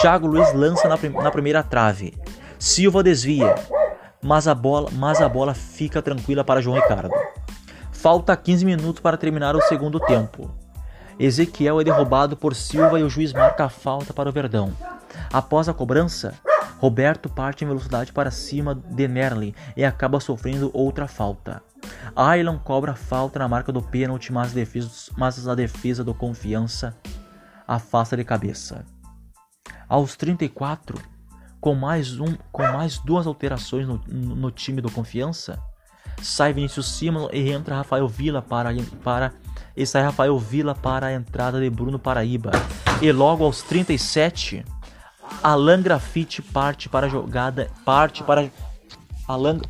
Thiago 0.00 0.26
Luiz 0.26 0.52
lança 0.52 0.88
na, 0.88 0.96
prim 0.96 1.10
na 1.10 1.30
primeira 1.30 1.62
trave. 1.62 2.14
Silva 2.58 3.02
desvia, 3.02 3.54
mas 4.22 4.48
a 4.48 4.54
bola, 4.54 4.90
mas 4.92 5.20
a 5.20 5.28
bola 5.28 5.54
fica 5.54 6.02
tranquila 6.02 6.42
para 6.42 6.60
João 6.60 6.76
Ricardo. 6.76 7.14
Falta 7.92 8.36
15 8.36 8.64
minutos 8.64 9.00
para 9.00 9.16
terminar 9.16 9.56
o 9.56 9.62
segundo 9.62 9.98
tempo. 10.00 10.50
Ezequiel 11.18 11.80
é 11.80 11.84
derrubado 11.84 12.36
por 12.36 12.54
Silva 12.54 13.00
e 13.00 13.02
o 13.02 13.10
juiz 13.10 13.32
marca 13.32 13.64
a 13.64 13.68
falta 13.68 14.12
para 14.12 14.28
o 14.28 14.32
Verdão. 14.32 14.72
Após 15.32 15.68
a 15.68 15.74
cobrança, 15.74 16.34
Roberto 16.78 17.28
parte 17.28 17.64
em 17.64 17.66
velocidade 17.66 18.12
para 18.12 18.30
cima 18.30 18.74
de 18.74 19.08
Merlin 19.08 19.54
e 19.76 19.84
acaba 19.84 20.20
sofrendo 20.20 20.70
outra 20.72 21.06
falta. 21.06 21.62
Aylan 22.14 22.58
cobra 22.58 22.94
falta 22.94 23.38
na 23.38 23.48
marca 23.48 23.72
do 23.72 23.82
pênalti, 23.82 24.32
mas, 24.32 24.52
mas 25.16 25.48
a 25.48 25.54
defesa 25.54 26.04
do 26.04 26.14
confiança 26.14 26.96
afasta 27.66 28.16
de 28.16 28.24
cabeça. 28.24 28.84
Aos 29.88 30.16
34, 30.16 30.98
com 31.60 31.74
mais, 31.74 32.18
um, 32.20 32.36
com 32.52 32.62
mais 32.62 32.98
duas 32.98 33.26
alterações 33.26 33.86
no, 33.86 33.98
no 34.06 34.50
time 34.50 34.80
do 34.80 34.90
confiança, 34.90 35.58
sai 36.22 36.52
Vinícius 36.52 36.88
Simon 36.88 37.28
e 37.32 37.50
entra 37.50 37.76
Rafael 37.76 38.06
Vila 38.08 38.42
para, 38.42 38.70
para 39.02 39.32
e 39.76 39.86
sai 39.86 40.02
Rafael 40.02 40.38
Vila 40.38 40.74
para 40.74 41.06
a 41.06 41.12
entrada 41.12 41.60
de 41.60 41.70
Bruno 41.70 41.98
Paraíba. 41.98 42.50
E 43.00 43.12
logo 43.12 43.44
aos 43.44 43.62
37, 43.62 44.64
Alan 45.42 45.80
Grafite 45.82 46.42
parte 46.42 46.88
para 46.88 47.06
a 47.06 47.08
jogada, 47.08 47.70
parte 47.84 48.22
para 48.22 48.50
Alan 49.26 49.60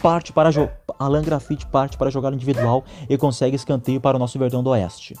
parte 0.00 0.32
para 0.32 0.50
jo... 0.50 0.68
Alan 0.98 1.22
Grafite 1.22 1.66
parte 1.66 1.96
para 1.96 2.10
jogar 2.10 2.32
individual 2.32 2.84
e 3.08 3.16
consegue 3.16 3.56
escanteio 3.56 4.00
para 4.00 4.16
o 4.16 4.20
nosso 4.20 4.38
Verdão 4.38 4.62
do 4.62 4.70
Oeste. 4.70 5.14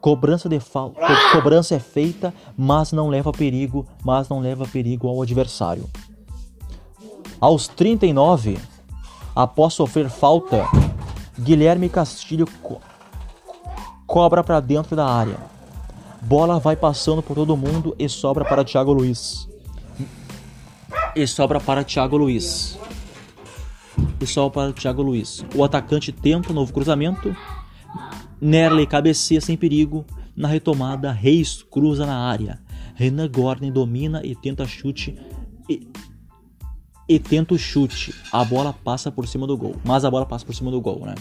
Cobrança 0.00 0.48
de 0.48 0.60
falta, 0.60 1.00
Co 1.00 1.32
cobrança 1.32 1.74
é 1.74 1.78
feita, 1.78 2.32
mas 2.56 2.92
não 2.92 3.08
leva 3.08 3.32
perigo, 3.32 3.86
mas 4.04 4.28
não 4.28 4.40
leva 4.40 4.66
perigo 4.66 5.08
ao 5.08 5.22
adversário. 5.22 5.88
Aos 7.40 7.68
39, 7.68 8.58
após 9.34 9.74
sofrer 9.74 10.08
falta, 10.08 10.68
Guilherme 11.38 11.88
Castilho 11.88 12.46
co 12.62 12.80
cobra 14.06 14.42
para 14.44 14.60
dentro 14.60 14.94
da 14.94 15.06
área. 15.06 15.55
Bola 16.26 16.58
vai 16.58 16.74
passando 16.74 17.22
por 17.22 17.36
todo 17.36 17.56
mundo 17.56 17.94
e 17.96 18.08
sobra 18.08 18.44
para 18.44 18.64
Thiago 18.64 18.92
Luiz. 18.92 19.48
E 21.14 21.24
sobra 21.24 21.60
para 21.60 21.84
Thiago 21.84 22.16
Luiz. 22.16 22.76
E 24.20 24.26
sobra 24.26 24.50
para 24.50 24.72
Thiago 24.72 25.02
Luiz. 25.02 25.44
O 25.54 25.62
atacante 25.62 26.10
tenta 26.10 26.50
um 26.50 26.54
novo 26.54 26.72
cruzamento. 26.72 27.34
Nerley 28.40 28.88
cabeceia 28.88 29.40
sem 29.40 29.56
perigo. 29.56 30.04
Na 30.34 30.48
retomada, 30.48 31.12
Reis 31.12 31.62
cruza 31.62 32.04
na 32.04 32.18
área. 32.18 32.58
Renan 32.96 33.30
Gordon 33.30 33.70
domina 33.70 34.20
e 34.24 34.34
tenta 34.34 34.66
chute. 34.66 35.16
E, 35.70 35.86
e 37.08 37.20
tenta 37.20 37.54
o 37.54 37.58
chute. 37.58 38.12
A 38.32 38.44
bola 38.44 38.72
passa 38.72 39.12
por 39.12 39.28
cima 39.28 39.46
do 39.46 39.56
gol. 39.56 39.76
Mas 39.84 40.04
a 40.04 40.10
bola 40.10 40.26
passa 40.26 40.44
por 40.44 40.56
cima 40.56 40.72
do 40.72 40.80
gol, 40.80 41.06
né? 41.06 41.14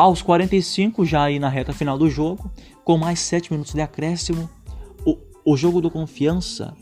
Aos 0.00 0.22
45, 0.22 1.04
já 1.04 1.24
aí 1.24 1.38
na 1.38 1.50
reta 1.50 1.74
final 1.74 1.98
do 1.98 2.08
jogo, 2.08 2.50
com 2.82 2.96
mais 2.96 3.20
7 3.20 3.52
minutos 3.52 3.74
de 3.74 3.82
acréscimo, 3.82 4.48
o, 5.04 5.18
o 5.44 5.54
jogo 5.58 5.78
do 5.78 5.90
confiança 5.90 6.74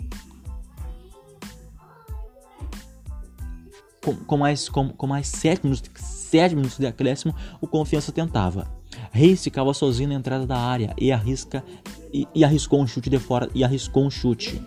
com, 4.04 4.14
com, 4.14 4.36
mais, 4.36 4.68
com, 4.68 4.90
com 4.90 5.08
mais 5.08 5.26
7 5.26 5.64
minutos, 5.64 5.90
7 6.00 6.54
minutos 6.54 6.78
de 6.78 6.86
acréscimo, 6.86 7.34
o 7.60 7.66
confiança 7.66 8.12
tentava. 8.12 8.72
Reis 9.10 9.42
ficava 9.42 9.74
sozinho 9.74 10.10
na 10.10 10.14
entrada 10.14 10.46
da 10.46 10.56
área 10.56 10.94
e 10.96 11.10
arrisca 11.10 11.64
e, 12.12 12.24
e 12.32 12.44
arriscou 12.44 12.80
um 12.80 12.86
chute 12.86 13.10
de 13.10 13.18
fora 13.18 13.50
e 13.52 13.64
arriscou 13.64 14.06
um 14.06 14.10
chute. 14.10 14.62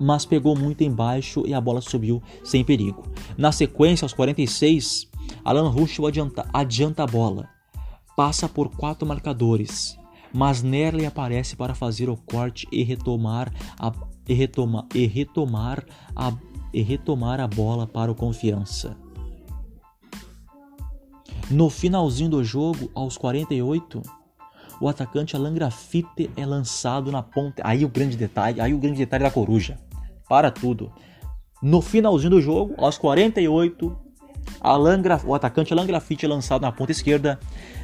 Mas 0.00 0.24
pegou 0.24 0.56
muito 0.56 0.82
embaixo 0.82 1.42
e 1.46 1.52
a 1.52 1.60
bola 1.60 1.82
subiu 1.82 2.22
sem 2.42 2.64
perigo. 2.64 3.06
Na 3.36 3.52
sequência, 3.52 4.06
aos 4.06 4.14
46, 4.14 5.10
Alan 5.46 5.68
Ruschel 5.68 6.04
adianta, 6.08 6.44
adianta 6.52 7.04
a 7.04 7.06
bola. 7.06 7.48
Passa 8.16 8.48
por 8.48 8.68
quatro 8.68 9.06
marcadores. 9.06 9.96
mas 10.34 10.60
Nerley 10.60 11.06
aparece 11.06 11.54
para 11.54 11.72
fazer 11.72 12.10
o 12.10 12.16
corte 12.16 12.66
e 12.72 12.82
retomar 12.82 13.52
a, 13.78 13.92
e 14.28 14.34
retoma, 14.34 14.88
e 14.92 15.06
retomar 15.06 15.86
a, 16.16 16.32
e 16.74 16.82
retomar 16.82 17.40
a 17.40 17.46
bola 17.46 17.86
para 17.86 18.10
o 18.10 18.14
confiança. 18.14 18.96
No 21.48 21.70
finalzinho 21.70 22.30
do 22.30 22.42
jogo, 22.42 22.90
aos 22.92 23.16
48, 23.16 24.02
o 24.80 24.88
atacante 24.88 25.36
Alan 25.36 25.54
Grafite 25.54 26.28
é 26.36 26.44
lançado 26.44 27.12
na 27.12 27.22
ponta. 27.22 27.62
Aí 27.64 27.84
o 27.84 27.88
grande 27.88 28.16
detalhe, 28.16 28.60
aí 28.60 28.74
o 28.74 28.78
grande 28.78 28.98
detalhe 28.98 29.22
da 29.22 29.30
coruja. 29.30 29.78
Para 30.28 30.50
tudo. 30.50 30.90
No 31.62 31.80
finalzinho 31.80 32.30
do 32.30 32.42
jogo, 32.42 32.74
aos 32.78 32.98
48, 32.98 34.05
Alan 34.60 35.00
Graf... 35.00 35.24
o 35.24 35.34
atacante 35.34 35.72
Alan 35.72 35.86
Grafite 35.86 36.26
é 36.26 36.28
lançado 36.28 36.62
na 36.62 36.72
ponta 36.72 36.92
esquerda, 36.92 37.38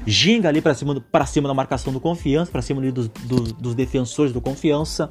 ginga 0.07 0.49
ali 0.49 0.61
para 0.61 0.75
cima, 0.75 1.03
cima 1.27 1.49
da 1.49 1.55
marcação 1.55 1.93
do 1.93 2.01
Confiança, 2.01 2.51
para 2.51 2.63
cima 2.63 2.81
dos, 2.91 3.09
dos, 3.09 3.53
dos, 3.53 3.75
defensores 3.75 4.33
do 4.33 4.41
Confiança, 4.41 5.11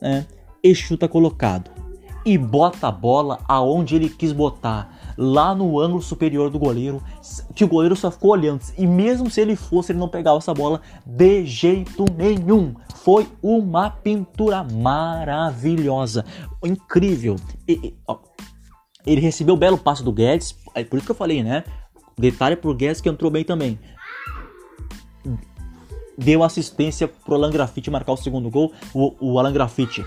né? 0.00 0.26
e 0.62 0.74
chuta 0.74 1.08
colocado. 1.08 1.70
E 2.24 2.36
bota 2.36 2.88
a 2.88 2.92
bola 2.92 3.40
aonde 3.48 3.96
ele 3.96 4.08
quis 4.08 4.32
botar 4.32 5.14
lá 5.16 5.54
no 5.54 5.80
ângulo 5.80 6.02
superior 6.02 6.50
do 6.50 6.58
goleiro, 6.58 7.02
que 7.54 7.64
o 7.64 7.68
goleiro 7.68 7.96
só 7.96 8.10
ficou 8.10 8.32
olhando. 8.32 8.60
E 8.76 8.86
mesmo 8.86 9.30
se 9.30 9.40
ele 9.40 9.56
fosse, 9.56 9.92
ele 9.92 9.98
não 9.98 10.08
pegava 10.08 10.38
essa 10.38 10.52
bola 10.52 10.80
de 11.06 11.46
jeito 11.46 12.04
nenhum. 12.16 12.74
Foi 12.96 13.26
uma 13.42 13.90
pintura 13.90 14.62
maravilhosa, 14.62 16.24
incrível. 16.62 17.36
E, 17.66 17.72
e, 17.72 17.94
ó, 18.06 18.18
ele 19.12 19.20
recebeu 19.20 19.54
o 19.54 19.58
belo 19.58 19.78
passo 19.78 20.04
do 20.04 20.12
Guedes, 20.12 20.54
é 20.74 20.84
por 20.84 20.96
isso 20.96 21.06
que 21.06 21.12
eu 21.12 21.16
falei, 21.16 21.42
né? 21.42 21.64
Detalhe 22.16 22.56
pro 22.56 22.74
Guedes 22.74 23.00
que 23.00 23.08
entrou 23.08 23.30
bem 23.30 23.44
também. 23.44 23.78
Deu 26.16 26.42
assistência 26.42 27.06
pro 27.06 27.34
Alan 27.34 27.50
Grafite 27.50 27.90
marcar 27.90 28.12
o 28.12 28.16
segundo 28.16 28.50
gol. 28.50 28.72
O, 28.92 29.14
o 29.20 29.38
Alan 29.38 29.52
Grafite 29.52 30.04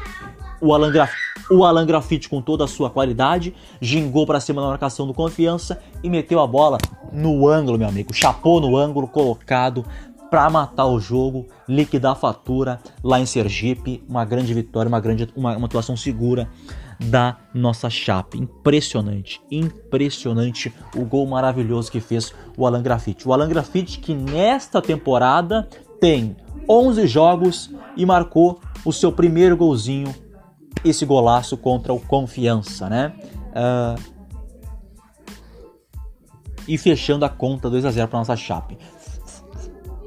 o 0.62 0.74
Alan, 0.74 0.92
Graf... 0.92 1.12
o 1.50 1.66
Alan 1.66 1.86
Grafite, 1.86 2.30
com 2.30 2.42
toda 2.42 2.64
a 2.64 2.68
sua 2.68 2.90
qualidade, 2.90 3.54
gingou 3.82 4.28
para 4.28 4.40
cima 4.40 4.62
da 4.62 4.68
marcação 4.68 5.08
do 5.08 5.14
Confiança 5.14 5.82
e 6.04 6.10
meteu 6.10 6.40
a 6.40 6.46
bola 6.46 6.78
no 7.12 7.48
ângulo, 7.48 7.80
meu 7.80 7.88
amigo. 7.88 8.14
Chapou 8.14 8.62
no 8.62 8.78
ângulo, 8.78 9.08
colocado 9.08 9.84
para 10.30 10.50
matar 10.50 10.86
o 10.86 11.00
jogo, 11.00 11.48
liquidar 11.68 12.14
a 12.14 12.16
fatura 12.16 12.80
lá 13.04 13.20
em 13.20 13.26
Sergipe. 13.26 14.04
Uma 14.08 14.24
grande 14.24 14.54
vitória, 14.54 14.88
uma 14.88 15.00
grande 15.00 15.28
uma, 15.36 15.58
uma 15.58 15.66
atuação 15.66 15.98
segura 15.98 16.48
da 17.06 17.38
nossa 17.54 17.90
Chape. 17.90 18.38
Impressionante, 18.38 19.42
impressionante 19.50 20.74
o 20.96 21.04
gol 21.04 21.26
maravilhoso 21.26 21.92
que 21.92 22.00
fez 22.00 22.34
o 22.58 22.66
Alan 22.66 22.82
Grafite. 22.82 23.28
O 23.28 23.34
Alan 23.34 23.50
Grafite 23.50 24.00
que 24.00 24.14
nesta 24.14 24.82
temporada 24.82 25.68
tem 26.00 26.36
11 26.70 27.08
jogos 27.08 27.74
e 27.98 28.06
marcou 28.06 28.60
o 28.86 28.94
seu 28.94 29.12
primeiro 29.12 29.58
golzinho 29.58 30.14
esse 30.84 31.06
golaço 31.06 31.58
contra 31.58 31.94
o 31.94 32.00
Confiança, 32.00 32.90
né? 32.90 33.14
Uh, 33.52 34.22
e 36.68 36.78
fechando 36.78 37.26
a 37.26 37.30
conta 37.30 37.70
2 37.70 37.86
a 37.86 37.92
0 37.92 38.08
para 38.08 38.20
nossa 38.20 38.36
Chape. 38.36 38.78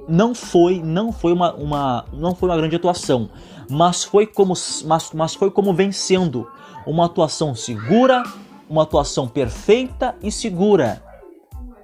Não 0.08 0.34
foi, 0.34 0.80
não 0.82 1.12
foi 1.12 1.32
uma, 1.32 1.54
uma, 1.54 2.04
não 2.12 2.34
foi 2.34 2.48
uma 2.48 2.56
grande 2.56 2.76
atuação, 2.76 3.30
mas 3.70 4.04
foi 4.04 4.26
como, 4.26 4.54
mas, 4.84 5.12
mas 5.12 5.34
foi 5.34 5.50
como 5.50 5.72
vencendo 5.72 6.46
uma 6.86 7.06
atuação 7.06 7.54
segura, 7.54 8.22
uma 8.68 8.82
atuação 8.82 9.28
perfeita 9.28 10.14
e 10.22 10.30
segura, 10.30 11.02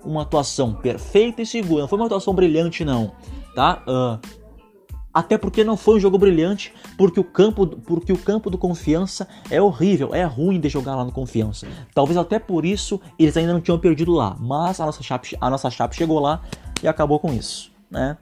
uma 0.04 0.22
atuação 0.22 0.74
perfeita 0.74 1.42
e 1.42 1.46
segura. 1.46 1.82
Não 1.82 1.88
foi 1.88 1.98
uma 1.98 2.06
atuação 2.06 2.34
brilhante 2.34 2.84
não, 2.84 3.12
tá? 3.54 3.82
Uh, 3.86 4.40
até 5.12 5.36
porque 5.36 5.64
não 5.64 5.76
foi 5.76 5.96
um 5.96 6.00
jogo 6.00 6.16
brilhante, 6.16 6.72
porque 6.96 7.18
o 7.18 7.24
campo, 7.24 7.66
porque 7.66 8.12
o 8.12 8.18
campo 8.18 8.48
do 8.48 8.56
Confiança 8.56 9.26
é 9.50 9.60
horrível, 9.60 10.14
é 10.14 10.22
ruim 10.24 10.60
de 10.60 10.68
jogar 10.68 10.94
lá 10.94 11.04
no 11.04 11.10
Confiança. 11.10 11.66
Talvez 11.92 12.16
até 12.16 12.38
por 12.38 12.64
isso 12.64 13.00
eles 13.18 13.36
ainda 13.36 13.52
não 13.52 13.60
tinham 13.60 13.78
perdido 13.78 14.12
lá, 14.12 14.36
mas 14.38 14.78
a 14.78 14.86
nossa 14.86 15.02
Chape, 15.02 15.36
a 15.40 15.50
nossa 15.50 15.68
Chape 15.68 15.96
chegou 15.96 16.20
lá 16.20 16.40
e 16.82 16.86
acabou 16.86 17.18
com 17.18 17.32
isso, 17.32 17.72
né? 17.90 18.16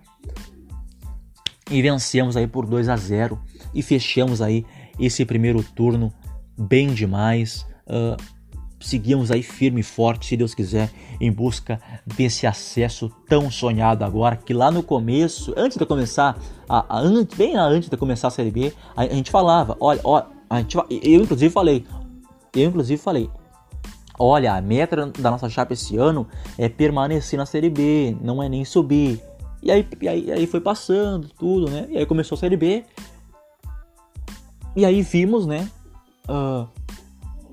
E 1.71 1.83
vencemos 1.83 2.37
aí 2.37 2.47
por 2.47 2.65
2 2.65 2.89
a 2.89 2.97
0 2.97 3.39
e 3.75 3.83
fechamos 3.83 4.41
aí 4.41 4.65
esse 4.99 5.27
primeiro 5.27 5.63
turno 5.63 6.11
bem 6.59 6.93
demais. 6.93 7.67
Uh, 7.87 8.21
seguimos 8.81 9.31
aí 9.31 9.43
firme 9.43 9.81
e 9.81 9.85
forte, 9.85 10.27
se 10.27 10.37
Deus 10.37 10.55
quiser, 10.55 10.91
em 11.21 11.33
busca 11.33 11.81
desse 12.07 12.47
acesso 12.47 13.11
tão 13.29 13.51
sonhado 13.51 14.05
agora, 14.05 14.37
que 14.37 14.55
lá 14.55 14.71
no 14.71 14.83
começo, 14.83 15.53
antes 15.57 15.77
de 15.77 15.85
começar, 15.85 16.39
a, 16.69 16.99
a, 16.99 17.03
bem 17.37 17.57
antes 17.57 17.89
de 17.89 17.97
começar 17.97 18.29
a 18.29 18.31
Série 18.31 18.51
B, 18.51 18.73
a, 18.97 19.03
a 19.03 19.09
gente 19.09 19.31
falava, 19.31 19.77
olha, 19.81 20.01
olha 20.05 20.27
gente, 20.61 20.77
eu 20.77 21.23
inclusive 21.23 21.53
falei, 21.53 21.85
eu 22.55 22.69
inclusive 22.69 23.01
falei, 23.01 23.31
olha, 24.19 24.55
a 24.55 24.63
meta 24.63 25.07
da 25.19 25.31
nossa 25.31 25.49
chapa 25.49 25.73
esse 25.73 25.97
ano 25.97 26.27
é 26.57 26.69
permanecer 26.69 27.39
na 27.39 27.47
Série 27.47 27.71
B, 27.71 28.17
não 28.21 28.43
é 28.43 28.49
nem 28.49 28.65
subir. 28.65 29.21
E 29.63 29.73
aí, 29.73 29.87
e 30.01 30.09
aí, 30.09 30.33
aí 30.33 30.47
foi 30.47 30.61
passando 30.61 31.29
tudo, 31.37 31.69
né? 31.69 31.87
E 31.91 31.99
aí 31.99 32.07
começou 32.07 32.37
a 32.37 32.39
Série 32.39 32.57
B. 32.57 32.85
E 34.77 34.85
aí 34.85 35.03
vimos, 35.03 35.47
né? 35.47 35.69
Uh, 36.29 36.69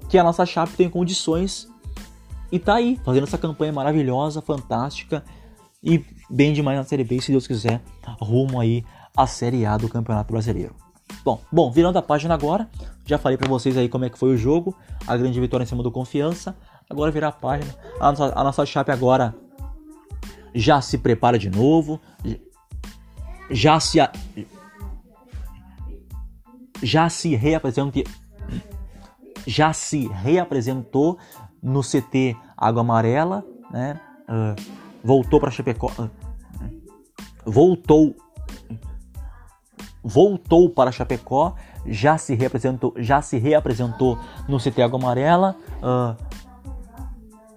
que 0.10 0.18
a 0.18 0.24
nossa 0.24 0.46
Chape 0.46 0.74
tem 0.74 0.90
condições 0.90 1.68
e 2.52 2.60
tá 2.60 2.76
aí, 2.76 3.00
fazendo 3.04 3.24
essa 3.24 3.38
campanha 3.38 3.74
maravilhosa, 3.74 4.42
fantástica 4.42 5.24
e 5.84 6.04
bem 6.30 6.54
demais 6.54 6.78
na 6.78 6.84
Série 6.84 7.04
B, 7.04 7.22
se 7.22 7.32
Deus 7.32 7.48
quiser, 7.48 7.82
rumo 8.20 8.60
aí 8.60 8.84
à 9.16 9.26
Série 9.28 9.66
A 9.66 9.78
do 9.78 9.90
Campeonato 9.90 10.32
Brasileiro. 10.32 10.76
Bom, 11.24 11.42
bom, 11.52 11.72
virando 11.72 11.98
a 11.98 12.02
página 12.02 12.34
agora, 12.34 12.70
já 13.06 13.18
falei 13.18 13.38
para 13.38 13.50
vocês 13.50 13.78
aí 13.78 13.90
como 13.90 14.06
é 14.06 14.10
que 14.10 14.18
foi 14.18 14.34
o 14.34 14.38
jogo, 14.38 14.76
a 15.08 15.18
grande 15.18 15.40
vitória 15.40 15.64
em 15.64 15.68
cima 15.68 15.84
do 15.84 15.92
Confiança. 15.92 16.56
Agora 16.90 17.12
virar 17.12 17.30
a 17.30 17.32
página, 17.32 17.74
a 18.00 18.12
nossa, 18.12 18.40
a 18.40 18.44
nossa 18.44 18.66
Chape 18.66 18.92
agora 18.92 19.36
já 20.54 20.82
se 20.82 20.98
prepara 20.98 21.38
de 21.38 21.50
novo, 21.50 22.00
já 23.50 23.80
se 23.80 23.98
já 26.82 27.10
se 27.10 27.36
reapresenta 27.36 28.04
já 29.46 29.74
se 29.74 30.08
reapresentou 30.08 31.18
no 31.62 31.82
CT 31.82 32.36
Água 32.58 32.82
Amarela, 32.82 33.44
né? 33.72 34.00
Uh, 34.28 34.56
voltou 35.04 35.40
para 35.40 35.52
Chapecó, 35.52 35.92
uh, 36.00 36.10
voltou 37.46 38.16
voltou 40.04 40.70
para 40.70 40.92
Chapecó, 40.92 41.56
já 41.86 42.16
se 42.18 42.36
reapresentou, 42.36 42.94
já 42.98 43.22
se 43.24 43.40
reapresentou 43.40 44.20
no 44.48 44.60
CT 44.60 44.84
Água 44.84 45.00
Amarela, 45.00 45.56
uh, 45.82 46.16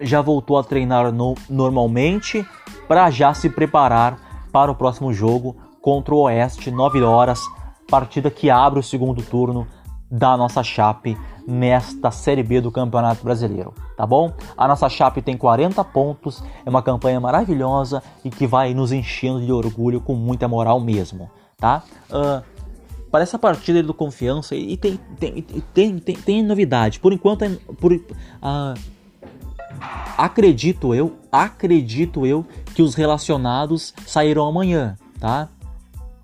já 0.01 0.19
voltou 0.19 0.57
a 0.57 0.63
treinar 0.63 1.11
no, 1.11 1.35
normalmente 1.47 2.43
para 2.87 3.11
já 3.11 3.33
se 3.35 3.49
preparar 3.49 4.47
para 4.51 4.71
o 4.71 4.75
próximo 4.75 5.13
jogo 5.13 5.55
contra 5.79 6.15
o 6.15 6.21
Oeste, 6.21 6.71
9 6.71 7.03
horas, 7.03 7.39
partida 7.87 8.31
que 8.31 8.49
abre 8.49 8.79
o 8.79 8.83
segundo 8.83 9.21
turno 9.21 9.67
da 10.09 10.35
nossa 10.35 10.63
Chape 10.63 11.15
nesta 11.49 12.11
Série 12.11 12.43
B 12.43 12.61
do 12.61 12.71
Campeonato 12.71 13.23
Brasileiro, 13.23 13.73
tá 13.97 14.05
bom? 14.05 14.31
A 14.55 14.67
nossa 14.67 14.87
Chape 14.87 15.21
tem 15.21 15.35
40 15.35 15.83
pontos, 15.83 16.43
é 16.63 16.69
uma 16.69 16.83
campanha 16.83 17.19
maravilhosa 17.19 18.03
e 18.23 18.29
que 18.29 18.45
vai 18.45 18.73
nos 18.73 18.91
enchendo 18.91 19.43
de 19.43 19.51
orgulho 19.51 19.99
com 19.99 20.13
muita 20.13 20.47
moral 20.47 20.79
mesmo, 20.79 21.29
tá? 21.57 21.83
Uh, 22.09 22.43
para 23.09 23.23
essa 23.23 23.39
partida 23.39 23.81
do 23.81 23.93
Confiança 23.93 24.55
e 24.55 24.77
tem, 24.77 24.99
tem, 25.19 25.41
tem, 25.73 25.97
tem, 25.97 26.15
tem 26.15 26.43
novidade. 26.43 26.99
Por 26.99 27.11
enquanto, 27.11 27.43
é, 27.43 27.49
por, 27.79 27.91
uh, 27.91 28.79
acredito 30.15 30.93
eu, 30.93 31.17
acredito 31.31 32.27
eu 32.27 32.45
que 32.75 32.83
os 32.83 32.93
relacionados 32.93 33.93
sairão 34.05 34.47
amanhã, 34.47 34.95
tá? 35.19 35.49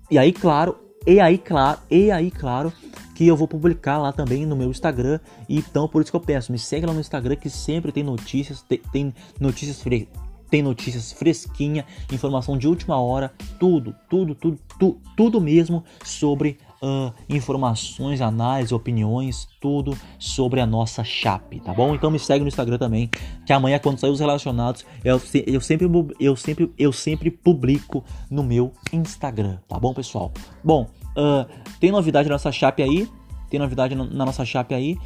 E 0.08 0.16
aí, 0.16 0.32
claro, 0.32 0.76
e 1.04 1.18
aí, 1.18 1.36
claro, 1.36 1.78
e 1.90 2.12
aí, 2.12 2.30
claro, 2.30 2.72
que 3.16 3.26
eu 3.26 3.34
vou 3.34 3.48
publicar 3.48 3.96
lá 3.96 4.12
também 4.12 4.44
no 4.44 4.54
meu 4.54 4.70
Instagram. 4.70 5.18
Então, 5.48 5.88
por 5.88 6.02
isso 6.02 6.10
que 6.10 6.16
eu 6.16 6.20
peço, 6.20 6.52
me 6.52 6.58
segue 6.58 6.84
lá 6.84 6.92
no 6.92 7.00
Instagram 7.00 7.34
que 7.34 7.48
sempre 7.48 7.90
tem 7.90 8.02
notícias, 8.02 8.60
tem, 8.60 8.78
tem 8.92 9.14
notícias 9.40 9.82
fre 9.82 10.06
tem 10.48 10.62
notícias 10.62 11.10
fresquinha, 11.10 11.84
informação 12.12 12.56
de 12.56 12.68
última 12.68 13.00
hora, 13.00 13.32
tudo, 13.58 13.96
tudo, 14.08 14.32
tudo, 14.32 14.56
tu, 14.78 14.96
tudo 15.16 15.40
mesmo 15.40 15.82
sobre 16.04 16.56
uh, 16.80 17.12
informações, 17.28 18.20
análises, 18.20 18.70
opiniões, 18.70 19.48
tudo 19.60 19.98
sobre 20.20 20.60
a 20.60 20.66
nossa 20.66 21.02
chape, 21.02 21.58
tá 21.58 21.74
bom? 21.74 21.96
Então 21.96 22.12
me 22.12 22.18
segue 22.20 22.42
no 22.44 22.48
Instagram 22.48 22.78
também, 22.78 23.10
que 23.44 23.52
amanhã 23.52 23.80
quando 23.80 23.98
sair 23.98 24.10
os 24.10 24.20
relacionados, 24.20 24.86
eu, 25.02 25.20
eu 25.48 25.60
sempre 25.60 25.88
eu 26.20 26.36
sempre 26.36 26.72
eu 26.78 26.92
sempre 26.92 27.28
publico 27.28 28.04
no 28.30 28.44
meu 28.44 28.72
Instagram, 28.92 29.58
tá 29.66 29.80
bom, 29.80 29.92
pessoal? 29.92 30.30
Bom, 30.62 30.88
Uh, 31.16 31.46
tem 31.80 31.90
novidade 31.90 32.28
na 32.28 32.34
nossa 32.34 32.52
chape 32.52 32.82
aí. 32.82 33.08
Tem 33.48 33.58
novidade 33.58 33.94
na, 33.94 34.24
nossa 34.24 34.44
chape 34.44 34.74
aí. 34.74 34.98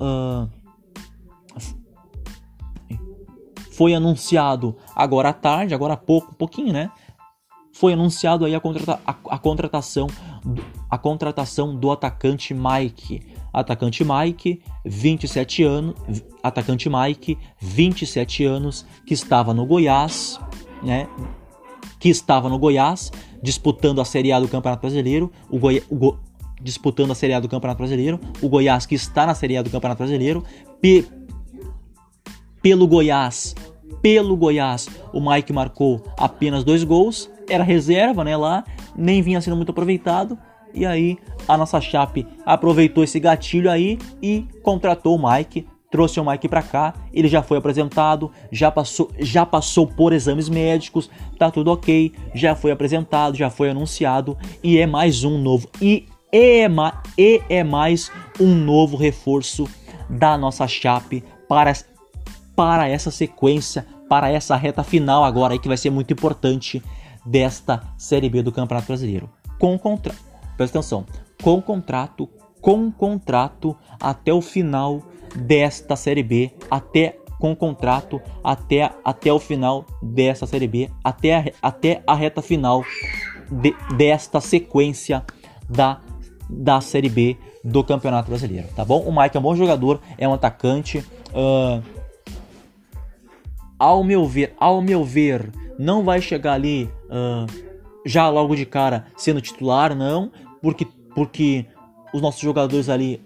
Uh, 0.00 0.48
foi 3.72 3.94
anunciado 3.94 4.76
agora 4.94 5.30
à 5.30 5.32
tarde, 5.32 5.74
agora 5.74 5.94
há 5.94 5.96
pouco, 5.96 6.32
um 6.32 6.34
pouquinho, 6.34 6.72
né? 6.72 6.90
foi 7.74 7.92
anunciado 7.92 8.44
aí 8.44 8.54
a, 8.54 8.60
contrata 8.60 9.00
a, 9.04 9.10
a, 9.10 9.38
contratação 9.38 10.06
a 10.88 10.96
contratação 10.96 11.74
do 11.74 11.90
atacante 11.90 12.54
Mike. 12.54 13.20
Atacante 13.52 14.04
Mike, 14.04 14.62
27 14.84 15.62
anos, 15.62 15.94
atacante 16.42 16.88
Mike, 16.88 17.38
27 17.60 18.44
anos, 18.44 18.86
que 19.06 19.14
estava 19.14 19.52
no 19.54 19.64
Goiás, 19.64 20.40
né? 20.82 21.08
Que 22.00 22.08
estava 22.08 22.48
no 22.48 22.58
Goiás, 22.58 23.12
disputando 23.44 24.00
a 24.00 24.06
Série 24.06 24.32
A 24.32 24.40
do 24.40 24.48
Campeonato 24.48 24.80
Brasileiro, 24.80 25.30
o, 25.50 25.58
Goi 25.58 25.82
o 25.90 25.94
Go 25.94 26.18
disputando 26.62 27.10
a 27.10 27.14
Série 27.14 27.34
A 27.34 27.40
do 27.40 27.48
Campeonato 27.48 27.76
Brasileiro, 27.76 28.18
o 28.40 28.48
Goiás 28.48 28.86
que 28.86 28.94
está 28.94 29.26
na 29.26 29.34
Série 29.34 29.58
A 29.58 29.62
do 29.62 29.68
Campeonato 29.68 29.98
Brasileiro, 29.98 30.42
pe 30.80 31.06
pelo 32.62 32.88
Goiás, 32.88 33.54
pelo 34.00 34.34
Goiás, 34.34 34.88
o 35.12 35.20
Mike 35.20 35.52
marcou 35.52 36.02
apenas 36.16 36.64
dois 36.64 36.82
gols, 36.82 37.30
era 37.46 37.62
reserva, 37.62 38.24
né, 38.24 38.34
lá, 38.34 38.64
nem 38.96 39.20
vinha 39.20 39.42
sendo 39.42 39.56
muito 39.56 39.72
aproveitado, 39.72 40.38
e 40.72 40.86
aí 40.86 41.18
a 41.46 41.58
nossa 41.58 41.78
Chape 41.82 42.26
aproveitou 42.46 43.04
esse 43.04 43.20
gatilho 43.20 43.70
aí 43.70 43.98
e 44.22 44.46
contratou 44.62 45.14
o 45.14 45.30
Mike, 45.30 45.66
trouxe 45.94 46.18
o 46.18 46.28
Mike 46.28 46.48
para 46.48 46.60
cá, 46.60 46.92
ele 47.12 47.28
já 47.28 47.40
foi 47.40 47.56
apresentado, 47.56 48.28
já 48.50 48.68
passou, 48.68 49.12
já 49.16 49.46
passou 49.46 49.86
por 49.86 50.12
exames 50.12 50.48
médicos, 50.48 51.08
tá 51.38 51.52
tudo 51.52 51.70
ok, 51.70 52.12
já 52.34 52.56
foi 52.56 52.72
apresentado, 52.72 53.36
já 53.36 53.48
foi 53.48 53.70
anunciado 53.70 54.36
e 54.60 54.76
é 54.76 54.88
mais 54.88 55.22
um 55.22 55.38
novo 55.38 55.68
e 55.80 56.08
é, 56.32 56.66
e 57.16 57.40
é 57.48 57.62
mais 57.62 58.10
um 58.40 58.56
novo 58.56 58.96
reforço 58.96 59.68
da 60.10 60.36
nossa 60.36 60.66
Chape 60.66 61.22
para 61.48 61.72
para 62.56 62.88
essa 62.88 63.12
sequência, 63.12 63.86
para 64.08 64.28
essa 64.28 64.56
reta 64.56 64.82
final 64.82 65.22
agora 65.22 65.52
aí 65.52 65.60
que 65.60 65.68
vai 65.68 65.76
ser 65.76 65.90
muito 65.90 66.12
importante 66.12 66.82
desta 67.24 67.84
Série 67.96 68.28
B 68.28 68.42
do 68.42 68.50
Campeonato 68.50 68.88
Brasileiro. 68.88 69.30
Com 69.60 69.78
contrato, 69.78 70.18
presta 70.56 70.80
atenção, 70.80 71.06
com 71.40 71.62
contrato, 71.62 72.28
com 72.60 72.90
contrato 72.90 73.76
até 74.00 74.32
o 74.32 74.40
final 74.40 75.00
desta 75.34 75.96
Série 75.96 76.22
B, 76.22 76.52
até 76.70 77.18
com 77.38 77.54
contrato 77.54 78.22
até, 78.42 78.90
até 79.04 79.32
o 79.32 79.38
final 79.38 79.84
desta 80.02 80.46
Série 80.46 80.68
B, 80.68 80.90
até 81.02 81.34
a, 81.34 81.44
até 81.68 82.02
a 82.06 82.14
reta 82.14 82.40
final 82.40 82.84
de, 83.50 83.74
desta 83.96 84.40
sequência 84.40 85.24
da, 85.68 86.00
da 86.48 86.80
Série 86.80 87.08
B 87.08 87.36
do 87.62 87.82
Campeonato 87.82 88.28
Brasileiro, 88.28 88.68
tá 88.74 88.84
bom? 88.84 89.00
O 89.00 89.14
Mike 89.14 89.36
é 89.36 89.40
um 89.40 89.42
bom 89.42 89.56
jogador, 89.56 90.00
é 90.18 90.28
um 90.28 90.34
atacante. 90.34 90.98
Uh, 91.30 91.82
ao 93.78 94.04
meu 94.04 94.26
ver, 94.26 94.54
ao 94.58 94.80
meu 94.80 95.04
ver, 95.04 95.50
não 95.78 96.04
vai 96.04 96.20
chegar 96.20 96.52
ali 96.52 96.90
uh, 97.06 97.46
já 98.06 98.28
logo 98.28 98.54
de 98.54 98.66
cara 98.66 99.06
sendo 99.16 99.40
titular, 99.40 99.94
não, 99.94 100.30
porque 100.62 100.86
porque 101.14 101.66
os 102.12 102.20
nossos 102.20 102.40
jogadores 102.40 102.88
ali, 102.88 103.20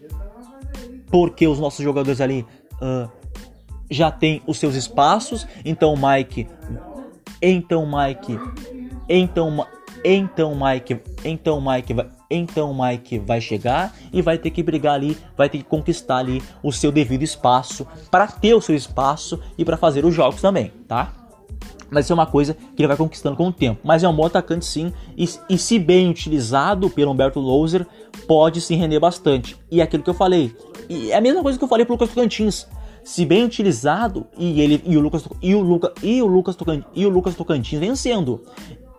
porque 1.11 1.47
os 1.47 1.59
nossos 1.59 1.85
jogadores 1.85 2.21
ali 2.21 2.47
uh, 2.83 3.11
já 3.91 4.11
tem 4.11 4.43
os 4.47 4.59
seus 4.59 4.75
espaços, 4.75 5.47
então 5.65 5.95
Mike, 5.97 6.47
então 7.41 7.87
Mike, 7.87 8.39
então 9.09 9.67
então 10.05 10.55
Mike, 10.55 11.01
então 11.25 11.61
Mike 11.61 11.95
vai 11.95 12.19
então 12.31 12.75
Mike 12.75 13.19
vai 13.19 13.41
chegar 13.41 13.95
e 14.13 14.21
vai 14.21 14.37
ter 14.37 14.51
que 14.51 14.63
brigar 14.63 14.95
ali, 14.95 15.17
vai 15.37 15.49
ter 15.49 15.59
que 15.59 15.65
conquistar 15.65 16.19
ali 16.19 16.43
o 16.63 16.71
seu 16.71 16.93
devido 16.93 17.23
espaço 17.23 17.87
para 18.11 18.27
ter 18.27 18.55
o 18.55 18.61
seu 18.61 18.75
espaço 18.75 19.41
e 19.57 19.65
para 19.65 19.77
fazer 19.77 20.05
os 20.05 20.15
jogos 20.15 20.41
também, 20.41 20.73
tá? 20.87 21.13
Mas 21.91 22.05
isso 22.05 22.13
é 22.13 22.15
uma 22.15 22.27
coisa 22.27 22.55
que 22.55 22.83
ele 22.83 22.89
vai 22.89 22.97
conquistando 22.97 23.37
com 23.37 23.49
o 23.49 23.53
tempo. 23.53 23.81
Mas 23.85 24.03
é 24.03 24.09
um 24.09 24.15
bom 24.15 24.27
atacante 24.27 24.65
sim, 24.65 24.93
e, 25.17 25.29
e 25.49 25.59
se 25.59 25.79
bem 25.79 26.11
utilizado 26.11 26.91
pelo 26.91 27.13
Humberto 27.13 27.41
Louser, 27.41 27.87
pode 28.27 28.61
se 28.61 28.75
render 28.75 29.01
bastante. 29.01 29.57
E 29.71 29.81
é 29.81 29.85
aquilo 29.85 30.03
que 30.03 30.11
eu 30.11 30.15
falei, 30.15 30.55
e 30.89 31.11
é 31.11 31.17
a 31.17 31.21
mesma 31.21 31.43
coisa 31.43 31.59
que 31.59 31.65
eu 31.65 31.69
falei 31.69 31.85
pro 31.85 31.95
Lucas 31.95 32.09
Tocantins. 32.09 32.67
Se 33.05 33.25
bem 33.25 33.45
utilizado 33.45 34.27
e 34.37 34.61
ele 34.61 34.83
e 34.85 34.97
o 34.97 35.01
Lucas 35.01 35.27
e 35.41 35.55
o 35.55 35.61
Lucas 35.61 35.93
e 36.03 36.21
o 36.21 36.27
Lucas 36.27 36.57
Tocantins, 36.57 36.87
e 36.95 37.07
o 37.07 37.09
Lucas 37.09 37.35
Tocantins 37.35 37.79
vencendo. 37.79 38.43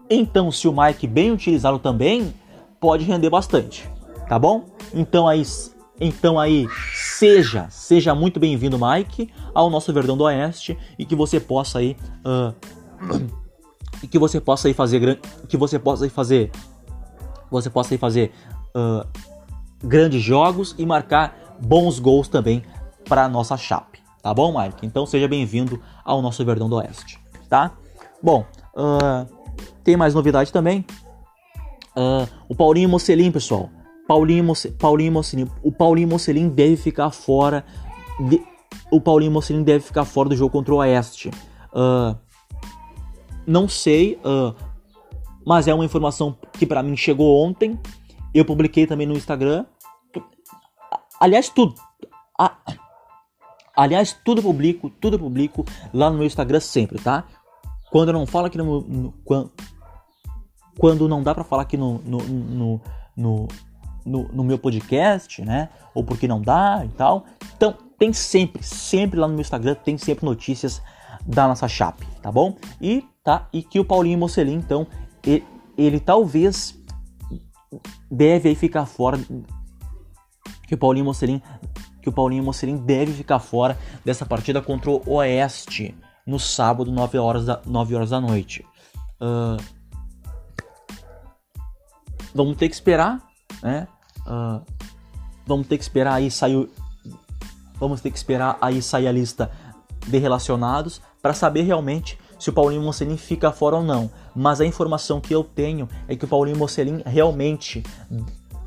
Então, 0.09 0.51
se 0.51 0.67
o 0.67 0.73
Mike 0.73 1.05
bem 1.05 1.31
utilizado 1.31 1.77
também, 1.77 2.33
pode 2.79 3.03
render 3.03 3.29
bastante, 3.29 3.87
tá 4.27 4.39
bom? 4.39 4.65
Então 4.93 5.27
aí, 5.27 5.43
então 5.99 6.39
aí 6.39 6.67
seja, 6.93 7.67
seja 7.69 8.15
muito 8.15 8.39
bem-vindo, 8.39 8.79
Mike, 8.79 9.29
ao 9.53 9.69
nosso 9.69 9.93
Verdão 9.93 10.17
do 10.17 10.23
Oeste 10.23 10.77
e 10.97 11.05
que 11.05 11.15
você 11.15 11.39
possa 11.39 11.79
aí 11.79 11.95
uh, 12.25 12.55
e 14.03 14.07
que 14.07 14.19
você 14.19 14.39
possa 14.39 14.67
aí 14.67 14.73
fazer 14.73 15.19
que 15.47 15.57
você 15.57 15.77
possa 15.77 16.05
aí 16.05 16.09
fazer 16.09 16.51
você 17.49 17.69
possa 17.69 17.93
aí 17.93 17.97
fazer 17.97 18.31
uh, 18.75 19.07
grandes 19.83 20.21
jogos 20.21 20.75
e 20.77 20.85
marcar 20.85 21.57
bons 21.61 21.99
gols 21.99 22.27
também 22.27 22.63
para 23.07 23.27
nossa 23.27 23.57
chape, 23.57 23.99
tá 24.21 24.33
bom, 24.33 24.57
Mike? 24.57 24.85
Então 24.85 25.05
seja 25.05 25.27
bem-vindo 25.27 25.81
ao 26.05 26.21
nosso 26.21 26.45
Verdão 26.45 26.69
do 26.69 26.75
Oeste, 26.75 27.19
tá? 27.49 27.71
Bom, 28.21 28.45
uh, 28.75 29.27
tem 29.83 29.97
mais 29.97 30.13
novidade 30.13 30.51
também. 30.51 30.85
Uh, 31.95 32.27
o 32.47 32.55
Paulinho 32.55 32.87
Mocelin, 32.89 33.31
pessoal. 33.31 33.69
Paulinho, 34.07 34.43
Moce, 34.43 34.71
Paulinho 34.71 35.11
Mocelin. 35.11 35.47
O 35.63 35.71
Paulinho 35.71 36.07
Mocelin 36.07 36.49
deve 36.49 36.77
ficar 36.77 37.11
fora. 37.11 37.63
De, 38.19 38.41
o 38.91 38.99
Paulinho 38.99 39.31
Mocelin 39.31 39.63
deve 39.63 39.81
ficar 39.81 40.05
fora 40.05 40.29
do 40.29 40.35
jogo 40.35 40.51
contra 40.51 40.73
o 40.73 40.77
Oeste. 40.77 41.29
Uh, 41.73 42.15
não 43.49 43.67
sei, 43.67 44.19
uh, 44.23 44.55
mas 45.43 45.67
é 45.67 45.73
uma 45.73 45.83
informação 45.83 46.37
que 46.53 46.67
para 46.67 46.83
mim 46.83 46.95
chegou 46.95 47.43
ontem. 47.43 47.79
Eu 48.31 48.45
publiquei 48.45 48.85
também 48.85 49.07
no 49.07 49.15
Instagram. 49.15 49.65
Aliás, 51.19 51.49
tudo. 51.49 51.73
aliás, 53.75 54.13
tudo 54.23 54.43
publico, 54.43 54.89
tudo 54.89 55.17
publico 55.17 55.65
lá 55.91 56.11
no 56.11 56.17
meu 56.17 56.27
Instagram 56.27 56.59
sempre, 56.59 56.99
tá? 56.99 57.23
Quando 57.89 58.09
eu 58.09 58.13
não 58.13 58.27
falo 58.27 58.45
aqui 58.45 58.57
no, 58.59 58.81
no 58.81 59.11
quando, 59.25 59.51
quando 60.77 61.07
não 61.07 61.23
dá 61.23 61.33
para 61.33 61.43
falar 61.43 61.63
aqui 61.63 61.75
no, 61.75 61.97
no, 62.05 62.19
no, 62.19 62.81
no, 63.17 63.47
no, 64.05 64.23
no 64.31 64.43
meu 64.43 64.59
podcast, 64.59 65.41
né? 65.41 65.69
Ou 65.95 66.03
porque 66.03 66.27
não 66.27 66.39
dá 66.39 66.83
e 66.85 66.89
tal. 66.89 67.25
Então, 67.57 67.75
tem 67.97 68.13
sempre, 68.13 68.61
sempre 68.61 69.19
lá 69.19 69.27
no 69.27 69.33
meu 69.33 69.41
Instagram, 69.41 69.73
tem 69.73 69.97
sempre 69.97 70.23
notícias 70.23 70.79
da 71.25 71.47
nossa 71.47 71.67
chape, 71.67 72.05
tá 72.21 72.31
bom? 72.31 72.55
E 72.79 73.03
tá 73.37 73.47
e 73.51 73.61
que 73.61 73.79
o 73.79 73.85
Paulinho 73.85 74.17
Mocelin, 74.17 74.55
então, 74.55 74.87
ele, 75.23 75.45
ele 75.77 75.99
talvez 75.99 76.77
deve 78.09 78.49
aí 78.49 78.55
ficar 78.55 78.85
fora 78.85 79.19
que 80.67 80.75
o 80.75 80.77
Paulinho 80.77 81.05
Mocelin 81.05 81.41
que 82.01 82.09
o 82.09 82.11
Paulinho 82.11 82.43
Mocelin 82.43 82.77
deve 82.77 83.13
ficar 83.13 83.39
fora 83.39 83.77
dessa 84.03 84.25
partida 84.25 84.61
contra 84.61 84.89
o 84.89 85.01
Oeste 85.05 85.95
no 86.25 86.39
sábado, 86.39 86.91
9 86.91 87.17
horas 87.17 87.45
da, 87.45 87.61
9 87.65 87.95
horas 87.95 88.09
da 88.11 88.21
noite. 88.21 88.65
Uh, 89.21 89.61
vamos 92.33 92.57
ter 92.57 92.69
que 92.69 92.75
esperar, 92.75 93.21
né? 93.61 93.87
Uh, 94.21 94.61
vamos 95.45 95.67
ter 95.67 95.77
que 95.77 95.83
esperar 95.83 96.13
aí 96.13 96.31
sair, 96.31 96.69
vamos 97.75 98.01
ter 98.01 98.11
que 98.11 98.17
esperar 98.17 98.57
aí 98.61 98.81
sair 98.81 99.07
a 99.07 99.11
lista 99.11 99.51
de 100.07 100.17
relacionados 100.17 101.01
para 101.21 101.33
saber 101.33 101.63
realmente 101.63 102.17
se 102.39 102.49
o 102.49 102.53
Paulinho 102.53 102.81
Mocelin 102.81 103.17
fica 103.17 103.51
fora 103.51 103.75
ou 103.75 103.83
não. 103.83 104.09
Mas 104.35 104.61
a 104.61 104.65
informação 104.65 105.21
que 105.21 105.33
eu 105.33 105.43
tenho 105.43 105.87
é 106.07 106.15
que 106.15 106.25
o 106.25 106.27
Paulinho 106.27 106.57
Mocelin 106.57 107.01
realmente 107.05 107.83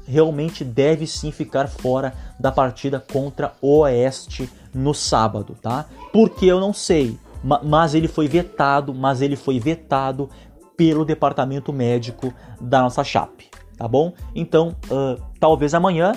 realmente 0.04 0.64
deve 0.64 1.06
sim 1.06 1.30
ficar 1.30 1.68
fora 1.68 2.12
da 2.38 2.50
partida 2.50 3.00
contra 3.00 3.54
o 3.62 3.78
Oeste 3.78 4.50
no 4.74 4.92
sábado, 4.92 5.56
tá? 5.62 5.86
Porque 6.12 6.44
eu 6.44 6.60
não 6.60 6.72
sei, 6.72 7.16
mas 7.62 7.94
ele 7.94 8.08
foi 8.08 8.26
vetado, 8.26 8.92
mas 8.92 9.22
ele 9.22 9.36
foi 9.36 9.60
vetado 9.60 10.28
pelo 10.76 11.04
departamento 11.04 11.72
médico 11.72 12.34
da 12.60 12.82
nossa 12.82 13.04
chape 13.04 13.52
tá 13.82 13.88
bom? 13.88 14.12
Então, 14.32 14.76
uh, 14.86 15.20
talvez 15.40 15.74
amanhã 15.74 16.12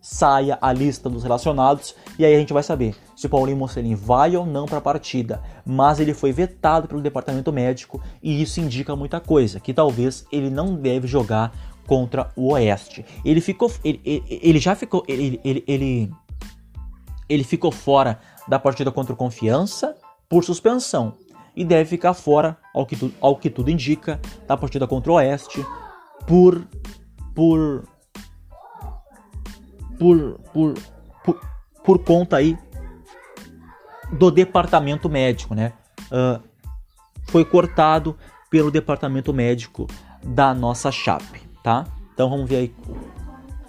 saia 0.00 0.58
a 0.60 0.72
lista 0.72 1.08
dos 1.08 1.22
relacionados 1.22 1.94
e 2.18 2.24
aí 2.24 2.34
a 2.34 2.38
gente 2.38 2.52
vai 2.52 2.62
saber 2.62 2.96
se 3.16 3.26
o 3.26 3.28
Paulinho 3.28 3.56
Mocelin 3.56 3.94
vai 3.94 4.36
ou 4.36 4.44
não 4.44 4.66
para 4.66 4.78
a 4.78 4.80
partida. 4.80 5.42
Mas 5.64 6.00
ele 6.00 6.14
foi 6.14 6.32
vetado 6.32 6.88
pelo 6.88 7.00
departamento 7.00 7.52
médico 7.52 8.00
e 8.22 8.42
isso 8.42 8.60
indica 8.60 8.96
muita 8.96 9.20
coisa, 9.20 9.60
que 9.60 9.72
talvez 9.72 10.26
ele 10.30 10.50
não 10.50 10.74
deve 10.74 11.06
jogar 11.06 11.52
contra 11.86 12.30
o 12.36 12.52
Oeste. 12.52 13.04
Ele 13.24 13.40
ficou, 13.40 13.70
ele, 13.84 14.00
ele, 14.04 14.58
já 14.58 14.74
ficou, 14.74 15.04
ele, 15.06 15.40
ele, 15.44 15.64
ele, 15.66 16.10
ele 17.28 17.44
ficou 17.44 17.70
fora 17.70 18.18
da 18.48 18.58
partida 18.58 18.90
contra 18.90 19.12
o 19.12 19.16
Confiança 19.16 19.94
por 20.28 20.44
suspensão 20.44 21.14
e 21.56 21.64
deve 21.64 21.88
ficar 21.88 22.14
fora, 22.14 22.56
ao 22.74 22.84
que, 22.84 22.96
tu, 22.96 23.12
ao 23.20 23.36
que 23.36 23.48
tudo 23.48 23.70
indica, 23.70 24.20
da 24.46 24.56
partida 24.56 24.86
contra 24.86 25.12
o 25.12 25.14
Oeste 25.16 25.64
por 26.26 26.66
por 27.34 27.84
por, 29.98 30.40
por, 30.52 30.74
por, 31.24 31.40
por 31.84 31.98
conta 32.00 32.36
aí 32.36 32.58
do 34.14 34.30
departamento 34.30 35.08
médico, 35.08 35.54
né? 35.54 35.72
Uh, 36.04 36.42
foi 37.26 37.44
cortado 37.44 38.16
pelo 38.50 38.70
departamento 38.70 39.32
médico 39.32 39.86
da 40.22 40.54
nossa 40.54 40.90
Chape, 40.90 41.42
tá? 41.62 41.84
Então 42.12 42.30
vamos 42.30 42.48
ver 42.48 42.56
aí 42.56 42.74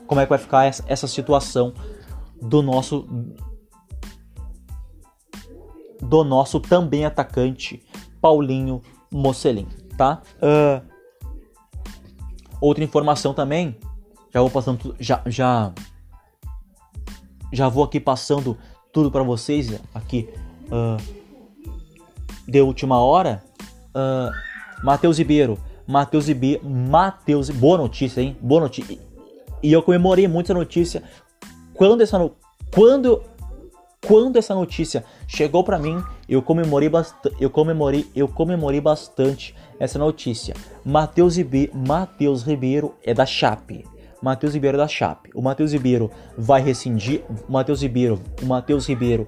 como 0.05 0.21
é 0.21 0.25
que 0.25 0.29
vai 0.29 0.37
ficar 0.37 0.65
essa, 0.65 1.07
situação 1.07 1.73
do 2.41 2.61
nosso 2.61 3.07
do 5.99 6.23
nosso 6.23 6.59
também 6.59 7.05
atacante 7.05 7.83
Paulinho 8.21 8.81
Mocelin, 9.11 9.67
tá? 9.97 10.21
Uh, 10.37 10.85
outra 12.61 12.83
informação 12.83 13.33
também, 13.33 13.79
já 14.31 14.41
vou 14.41 14.51
passando 14.51 14.95
já 14.99 15.21
já 15.25 15.73
já 17.51 17.69
vou 17.69 17.83
aqui 17.83 17.99
passando 17.99 18.57
tudo 18.95 19.11
para 19.11 19.23
vocês 19.23 19.77
aqui 19.93 20.29
uh, 20.71 20.95
de 22.47 22.61
última 22.61 22.97
hora. 22.97 23.43
Uh, 23.93 24.31
Matheus 24.81 25.17
Ribeiro, 25.17 25.59
Matheus 25.85 26.29
Ribeiro, 26.29 26.63
Matheus, 26.63 27.49
boa 27.49 27.77
notícia, 27.77 28.21
hein? 28.21 28.37
Boa 28.39 28.61
notícia. 28.61 28.97
E 29.61 29.73
eu 29.73 29.83
comemorei 29.83 30.29
muito 30.29 30.45
essa 30.45 30.53
notícia 30.53 31.03
quando 31.73 32.03
essa 32.03 32.17
no... 32.17 32.37
quando 32.73 33.21
quando 34.07 34.37
essa 34.37 34.55
notícia 34.55 35.03
chegou 35.27 35.61
para 35.61 35.77
mim, 35.77 36.01
eu 36.29 36.41
comemorei 36.41 36.87
bastante, 36.87 37.35
eu 37.37 37.49
comemorei, 37.49 38.07
eu 38.15 38.29
comemorei 38.29 38.79
bastante 38.79 39.53
essa 39.77 39.99
notícia. 39.99 40.55
Matheus 40.85 41.35
Ribeiro, 41.35 41.75
Matheus 41.75 42.43
Ribeiro 42.43 42.95
é 43.03 43.13
da 43.13 43.25
Chape. 43.25 43.83
Matheus 44.25 44.55
Ribeiro 44.55 44.75
da 44.75 44.87
Chape. 44.87 45.29
O 45.35 45.41
Matheus 45.41 45.71
Ribeiro 45.71 46.09
vai 46.35 46.59
rescindir. 46.59 47.23
O 47.47 47.51
Matheus 47.51 47.83
Ribeiro, 47.83 48.19
o 48.41 48.45
Matheus 48.47 48.87
Ribeiro, 48.87 49.27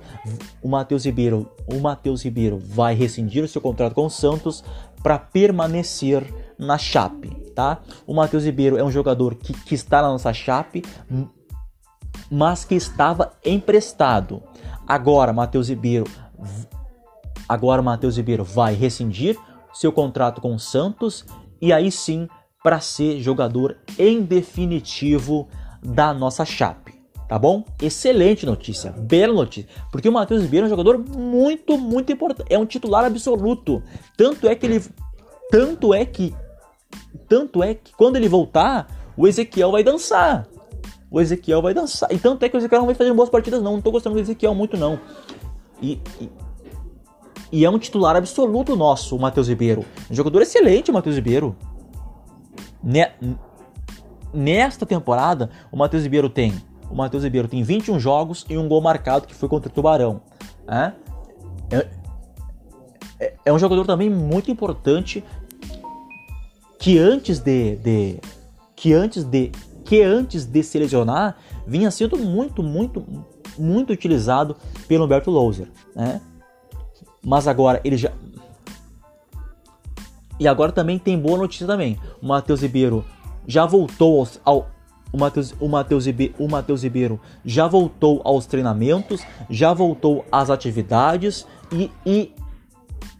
o 0.60 0.68
Matheus 0.68 1.06
Ribeiro, 1.06 1.52
o 1.72 1.80
Matheus 1.80 2.24
Ribeiro 2.24 2.58
vai 2.58 2.96
rescindir 2.96 3.44
o 3.44 3.48
seu 3.48 3.62
contrato 3.62 3.94
com 3.94 4.08
o 4.08 4.10
Santos 4.10 4.64
para 5.04 5.20
permanecer 5.20 6.26
na 6.58 6.80
Chape, 6.80 7.30
tá? 7.54 7.80
O 8.08 8.14
Matheus 8.16 8.44
Ribeiro 8.44 8.76
é 8.76 8.84
um 8.84 8.90
jogador 8.90 9.36
que, 9.36 9.54
que 9.54 9.76
está 9.76 10.02
na 10.02 10.08
nossa 10.08 10.34
Chape, 10.34 10.84
mas 12.32 12.66
que 12.66 12.74
estava 12.74 13.34
emprestado. 13.46 14.42
Agora, 14.88 15.32
Matheus 15.32 15.70
Ribeiro, 15.70 16.06
agora 17.48 17.84
Matheus 17.84 18.18
Ribeiro 18.18 18.44
vai 18.44 18.74
rescindir 18.74 19.38
seu 19.72 19.92
contrato 19.92 20.42
com 20.42 20.56
o 20.56 20.60
Santos 20.60 21.24
e 21.62 21.72
aí 21.72 21.92
sim 21.92 22.28
para 22.68 22.82
ser 22.82 23.22
jogador 23.22 23.78
em 23.98 24.22
definitivo 24.22 25.48
da 25.82 26.14
nossa 26.14 26.44
Chape. 26.44 27.02
Tá 27.26 27.40
bom? 27.40 27.64
Excelente 27.82 28.46
notícia, 28.46 28.92
bela 28.92 29.34
notícia. 29.34 29.70
Porque 29.90 30.10
o 30.10 30.12
Matheus 30.12 30.42
Ribeiro 30.42 30.66
é 30.66 30.68
um 30.68 30.70
jogador 30.70 30.98
muito, 30.98 31.78
muito 31.78 32.12
importante. 32.12 32.54
É 32.54 32.60
um 32.60 32.66
titular 32.66 33.06
absoluto. 33.06 33.82
Tanto 34.18 34.50
é 34.50 34.54
que 34.54 34.66
ele. 34.66 34.84
Tanto 35.50 35.94
é 35.94 36.04
que. 36.04 36.36
Tanto 37.30 37.64
é 37.64 37.74
que 37.74 37.94
quando 37.94 38.18
ele 38.18 38.28
voltar, 38.28 38.86
o 39.16 39.26
Ezequiel 39.26 39.72
vai 39.72 39.82
dançar. 39.82 40.46
O 41.10 41.22
Ezequiel 41.22 41.62
vai 41.62 41.74
dançar. 41.74 42.12
E 42.12 42.20
tanto 42.20 42.44
é 42.44 42.50
que 42.50 42.58
o 42.58 42.60
Ezequiel 42.60 42.82
não 42.82 42.88
vai 42.88 42.96
fazer 42.96 43.14
boas 43.14 43.30
partidas, 43.30 43.64
não. 43.64 43.76
Não 43.76 43.82
tô 43.82 43.92
gostando 43.92 44.16
do 44.16 44.22
Ezequiel 44.22 44.54
muito, 44.54 44.76
não. 44.76 45.00
E, 45.82 46.02
e, 46.20 46.30
e 47.50 47.64
é 47.64 47.70
um 47.70 47.80
titular 47.80 48.18
absoluto 48.18 48.76
nosso, 48.76 49.16
o 49.16 49.20
Matheus 49.22 49.48
Ribeiro. 49.48 49.86
Um 50.12 50.14
jogador 50.14 50.42
excelente, 50.42 50.92
o 50.92 50.94
Matheus 50.94 51.16
Ribeiro. 51.16 51.56
Nesta 54.34 54.86
temporada, 54.86 55.50
o 55.72 55.78
Matheus 55.78 56.04
Ribeiro 56.04 56.30
tem 56.30 56.54
o 56.90 56.96
Matheus 56.96 57.24
Ribeiro 57.24 57.48
tem 57.48 57.64
21 57.64 58.00
jogos 58.00 58.46
e 58.50 58.58
um 58.58 58.68
gol 58.68 58.82
marcado 58.82 59.28
que 59.28 59.36
foi 59.36 59.50
contra 59.50 59.70
o 59.70 59.74
Tubarão. 59.74 60.22
É, 60.68 60.94
é, 63.20 63.34
é 63.46 63.54
um 63.54 63.60
jogador 63.60 63.86
também 63.86 64.10
muito 64.10 64.50
importante 64.50 65.24
que 66.80 66.98
antes 66.98 67.40
de, 67.40 67.76
de, 67.78 68.20
que 68.76 68.94
antes 68.94 69.24
de 69.24 69.52
que 69.84 70.02
antes 70.02 70.46
de 70.46 70.64
se 70.64 70.78
lesionar 70.78 71.38
vinha 71.66 71.90
sendo 71.90 72.18
muito 72.18 72.62
muito 72.62 73.06
muito 73.58 73.94
utilizado 73.94 74.56
pelo 74.88 75.06
Humberto 75.06 75.32
Louser, 75.32 75.68
né? 75.96 76.22
Mas 77.24 77.48
agora 77.48 77.82
ele 77.84 77.98
já 77.98 78.12
e 80.40 80.48
agora 80.48 80.72
também 80.72 81.00
tem 81.00 81.18
boa 81.18 81.38
notícia 81.38 81.66
também. 81.66 81.98
O 82.22 82.28
Matheus 82.28 82.62
Ribeiro 82.62 83.04
já 83.48 83.66
voltou 83.66 84.28
ao, 84.44 84.70
o 85.12 85.18
Matheus, 85.18 85.54
o 85.60 85.68
Matheus, 85.68 86.06
o 86.06 86.76
Ribeiro 86.84 87.20
já 87.46 87.68
voltou 87.68 88.22
aos 88.24 88.46
treinamentos, 88.46 89.22
já 89.50 89.74
voltou 89.74 90.26
às 90.32 90.50
atividades 90.50 91.46
e, 91.72 91.90
e, 92.06 92.34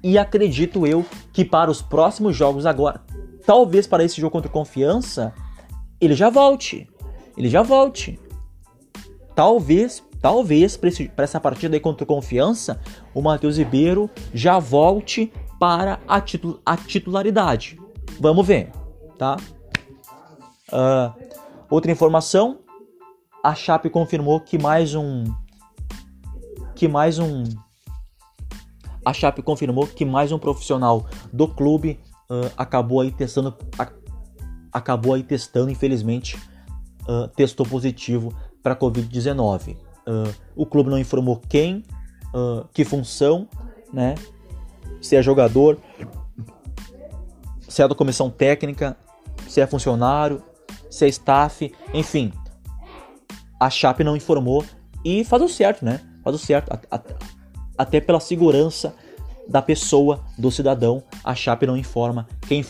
e 0.04 0.18
acredito 0.18 0.86
eu 0.86 1.06
que 1.32 1.46
para 1.46 1.72
os 1.72 1.82
próximos 1.82 2.36
jogos 2.36 2.66
agora, 2.66 3.02
talvez 3.46 3.88
para 3.88 4.04
esse 4.04 4.20
jogo 4.20 4.32
contra 4.32 4.52
Confiança, 4.52 5.34
ele 6.00 6.14
já 6.14 6.30
volte. 6.30 6.88
Ele 7.38 7.50
já 7.50 7.62
volte. 7.62 8.20
Talvez, 9.34 10.04
talvez 10.22 10.76
para 10.76 11.24
essa 11.24 11.40
partida 11.40 11.76
aí 11.76 11.80
contra 11.80 12.06
Confiança, 12.06 12.80
o 13.14 13.22
Matheus 13.22 13.58
Ribeiro 13.58 14.10
já 14.34 14.60
volte 14.60 15.32
para 15.60 16.00
a, 16.08 16.22
titul 16.22 16.60
a 16.66 16.78
titularidade. 16.78 17.78
Vamos 18.20 18.46
ver, 18.46 18.72
tá? 19.18 19.38
Uh, 20.72 21.28
Outra 21.70 21.92
informação, 21.92 22.60
a 23.44 23.54
Chape 23.54 23.90
confirmou 23.90 24.40
que 24.40 24.58
mais 24.58 24.96
um 24.96 25.26
que 26.74 26.88
mais 26.88 27.20
um 27.20 27.44
a 29.04 29.12
Chape 29.12 29.42
confirmou 29.42 29.86
que 29.86 30.06
mais 30.06 30.32
um 30.32 30.40
profissional 30.40 31.06
do 31.34 31.48
clube 31.48 32.00
uh, 32.30 32.52
acabou 32.56 33.02
aí 33.02 33.12
testando 33.12 33.54
acabou 34.72 35.14
aí 35.14 35.24
testando 35.24 35.70
infelizmente 35.70 36.38
uh, 37.08 37.28
testou 37.36 37.66
positivo 37.66 38.34
para 38.62 38.76
covid-19 38.76 39.76
uh, 39.76 40.34
o 40.56 40.66
clube 40.66 40.90
não 40.90 41.00
informou 41.00 41.42
quem 41.50 41.84
que 42.72 42.86
função 42.86 43.48
né 43.92 44.14
se 45.02 45.16
é 45.16 45.22
jogador 45.22 45.78
se 47.68 47.82
é 47.82 47.88
da 47.88 47.96
comissão 47.96 48.30
técnica 48.30 48.98
se 49.48 49.62
é 49.62 49.68
funcionário 49.68 50.42
se 50.90 51.06
é 51.06 51.08
staff, 51.10 51.72
enfim. 51.94 52.34
A 53.60 53.70
Chape 53.70 54.04
não 54.04 54.16
informou 54.16 54.64
e 55.04 55.24
faz 55.24 55.42
o 55.42 55.50
certo, 55.50 55.84
né? 55.84 56.02
Faz 56.24 56.36
o 56.36 56.40
certo. 56.40 56.72
Até 57.78 58.02
pela 58.02 58.20
segurança 58.20 58.96
da 59.48 59.62
pessoa, 59.62 60.24
do 60.38 60.52
cidadão, 60.52 61.04
a 61.24 61.34
Chape 61.34 61.66
não 61.66 61.78
informa 61.78 62.28
quem, 62.48 62.66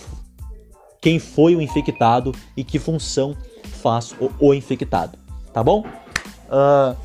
quem 1.01 1.19
foi 1.19 1.55
o 1.55 1.61
infectado 1.61 2.33
e 2.55 2.63
que 2.63 2.79
função 2.79 3.35
faz 3.81 4.13
o, 4.19 4.31
o 4.39 4.53
infectado. 4.53 5.17
Tá 5.53 5.63
bom? 5.63 5.83
Uh, 6.49 6.95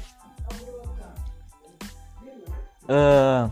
uh, 2.85 3.51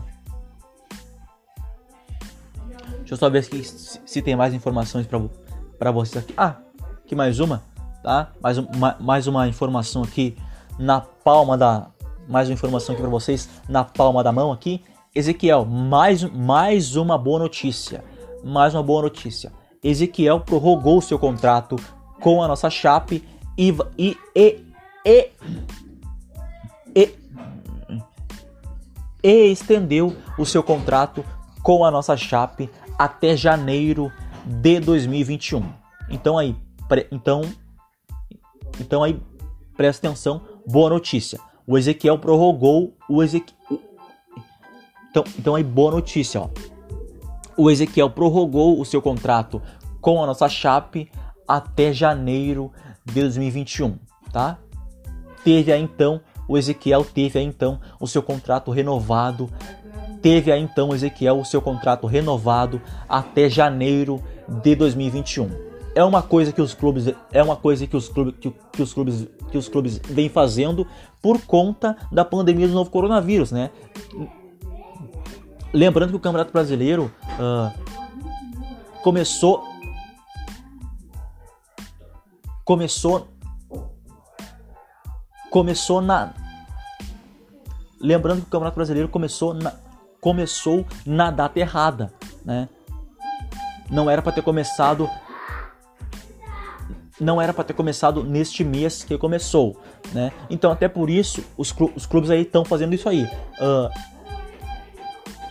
deixa 3.11 3.13
eu 3.13 3.17
só 3.17 3.29
ver 3.29 3.39
aqui 3.39 3.61
se 4.05 4.21
tem 4.21 4.37
mais 4.37 4.53
informações 4.53 5.05
para 5.77 5.91
vocês 5.91 6.23
aqui. 6.23 6.33
Ah, 6.37 6.55
aqui 7.03 7.13
mais 7.13 7.41
uma, 7.41 7.61
tá? 8.01 8.31
Mais 8.41 8.57
uma, 8.57 8.95
mais 9.01 9.27
uma 9.27 9.47
informação 9.49 10.01
aqui 10.01 10.37
na 10.79 11.01
palma 11.01 11.57
da 11.57 11.87
mais 12.29 12.47
uma 12.47 12.53
informação 12.53 12.93
aqui 12.93 13.01
para 13.01 13.11
vocês 13.11 13.49
na 13.67 13.83
palma 13.83 14.23
da 14.23 14.31
mão 14.31 14.51
aqui. 14.51 14.81
Ezequiel, 15.13 15.65
mais 15.65 16.23
mais 16.23 16.95
uma 16.95 17.17
boa 17.17 17.39
notícia. 17.39 18.01
Mais 18.45 18.73
uma 18.73 18.81
boa 18.81 19.01
notícia. 19.01 19.51
Ezequiel 19.83 20.39
prorrogou 20.39 21.01
seu 21.01 21.19
contrato 21.19 21.75
com 22.21 22.41
a 22.41 22.47
nossa 22.47 22.69
Chape 22.69 23.27
e 23.57 23.75
e 23.97 24.17
e, 24.33 24.63
e, 25.05 25.29
e, 26.95 27.15
e 29.21 29.51
estendeu 29.51 30.15
o 30.37 30.45
seu 30.45 30.63
contrato 30.63 31.25
com 31.61 31.83
a 31.83 31.91
nossa 31.91 32.15
Chape 32.15 32.69
até 33.01 33.35
janeiro 33.35 34.11
de 34.45 34.79
2021. 34.79 35.63
Então 36.07 36.37
aí, 36.37 36.55
então, 37.11 37.41
então 38.79 39.01
aí 39.01 39.19
presta 39.75 40.07
atenção, 40.07 40.41
boa 40.67 40.91
notícia. 40.91 41.39
O 41.65 41.79
Ezequiel 41.79 42.19
prorrogou 42.19 42.95
o 43.09 43.23
Ezequiel. 43.23 43.57
Então, 45.09 45.23
então 45.39 45.55
aí 45.55 45.63
boa 45.63 45.93
notícia, 45.93 46.41
ó. 46.41 46.49
O 47.57 47.71
Ezequiel 47.71 48.11
prorrogou 48.11 48.79
o 48.79 48.85
seu 48.85 49.01
contrato 49.01 49.59
com 49.99 50.21
a 50.21 50.27
nossa 50.27 50.47
Chape 50.47 51.11
até 51.47 51.91
janeiro 51.91 52.71
de 53.03 53.15
2021, 53.15 53.97
tá? 54.31 54.59
Teve 55.43 55.71
aí 55.71 55.81
então, 55.81 56.21
o 56.47 56.55
Ezequiel 56.55 57.03
teve 57.03 57.39
aí 57.39 57.45
então 57.45 57.79
o 57.99 58.07
seu 58.07 58.21
contrato 58.21 58.69
renovado. 58.69 59.49
Teve 60.21 60.51
aí 60.51 60.61
então 60.61 60.93
Ezequiel 60.93 61.39
o 61.39 61.45
seu 61.45 61.61
contrato 61.61 62.05
renovado 62.07 62.81
até 63.09 63.49
janeiro 63.49 64.21
de 64.47 64.75
2021 64.75 65.71
é 65.93 66.03
uma 66.03 66.21
coisa 66.21 66.51
que 66.51 66.61
os 66.61 66.73
clubes 66.73 67.13
é 67.31 67.43
uma 67.43 67.55
coisa 67.55 67.85
que 67.85 67.95
os 67.95 68.07
clubes 68.07 68.35
que, 68.39 68.53
que, 68.71 68.81
os 68.81 68.93
clubes 68.93 69.27
que 69.51 69.57
os 69.57 69.67
clubes 69.67 69.97
vêm 69.97 70.29
fazendo 70.29 70.87
por 71.21 71.41
conta 71.41 71.97
da 72.11 72.23
pandemia 72.23 72.67
do 72.67 72.73
novo 72.73 72.89
coronavírus, 72.89 73.51
né? 73.51 73.69
Lembrando 75.73 76.11
que 76.11 76.15
o 76.15 76.19
Campeonato 76.19 76.51
Brasileiro 76.51 77.11
uh, 77.37 77.71
começou 79.03 79.63
começou 82.63 83.27
começou 85.49 86.01
na 86.01 86.33
lembrando 87.99 88.41
que 88.41 88.47
o 88.47 88.51
Campeonato 88.51 88.75
Brasileiro 88.75 89.09
começou 89.09 89.53
na, 89.53 89.73
começou 90.21 90.85
na 91.05 91.31
data 91.31 91.59
errada, 91.59 92.13
né? 92.45 92.69
Não 93.89 94.09
era 94.09 94.21
para 94.21 94.31
ter 94.31 94.43
começado 94.43 95.09
não 97.19 97.39
era 97.39 97.53
para 97.53 97.63
ter 97.63 97.73
começado 97.73 98.23
neste 98.23 98.63
mês 98.63 99.03
que 99.03 99.15
começou, 99.17 99.79
né? 100.11 100.31
Então 100.49 100.71
até 100.71 100.87
por 100.87 101.09
isso 101.09 101.43
os, 101.57 101.73
os 101.95 102.05
clubes 102.05 102.29
aí 102.31 102.41
estão 102.41 102.65
fazendo 102.65 102.95
isso 102.95 103.07
aí, 103.07 103.23
uh, 103.25 103.89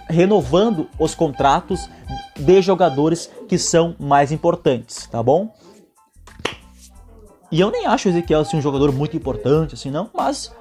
renovando 0.09 0.89
os 0.99 1.15
contratos 1.15 1.89
de 2.37 2.61
jogadores 2.61 3.31
que 3.49 3.57
são 3.57 3.95
mais 4.01 4.33
importantes, 4.33 5.07
tá 5.07 5.23
bom? 5.23 5.55
E 7.53 7.61
eu 7.61 7.71
nem 7.71 7.87
acho 7.87 8.09
o 8.09 8.11
Ezequiel 8.11 8.41
assim, 8.41 8.57
um 8.57 8.63
jogador 8.63 8.93
muito 8.93 9.17
importante, 9.17 9.75
assim, 9.75 9.91
não, 9.91 10.11
mas, 10.15 10.53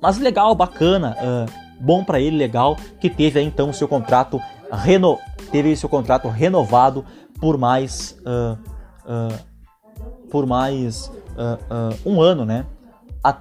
mas 0.00 0.18
legal, 0.18 0.54
bacana, 0.54 1.16
uh, 1.20 1.67
bom 1.80 2.04
para 2.04 2.20
ele, 2.20 2.36
legal, 2.36 2.76
que 3.00 3.08
teve 3.08 3.38
aí 3.38 3.46
então 3.46 3.72
seu 3.72 3.88
contrato 3.88 4.40
reno, 4.70 5.18
teve 5.50 5.74
seu 5.76 5.88
contrato 5.88 6.28
renovado 6.28 7.04
por 7.40 7.56
mais 7.56 8.18
uh, 8.20 8.58
uh, 9.04 9.38
por 10.30 10.46
mais 10.46 11.10
um 12.04 12.20
ano, 12.20 12.44
né? 12.44 12.66
A, 13.22 13.36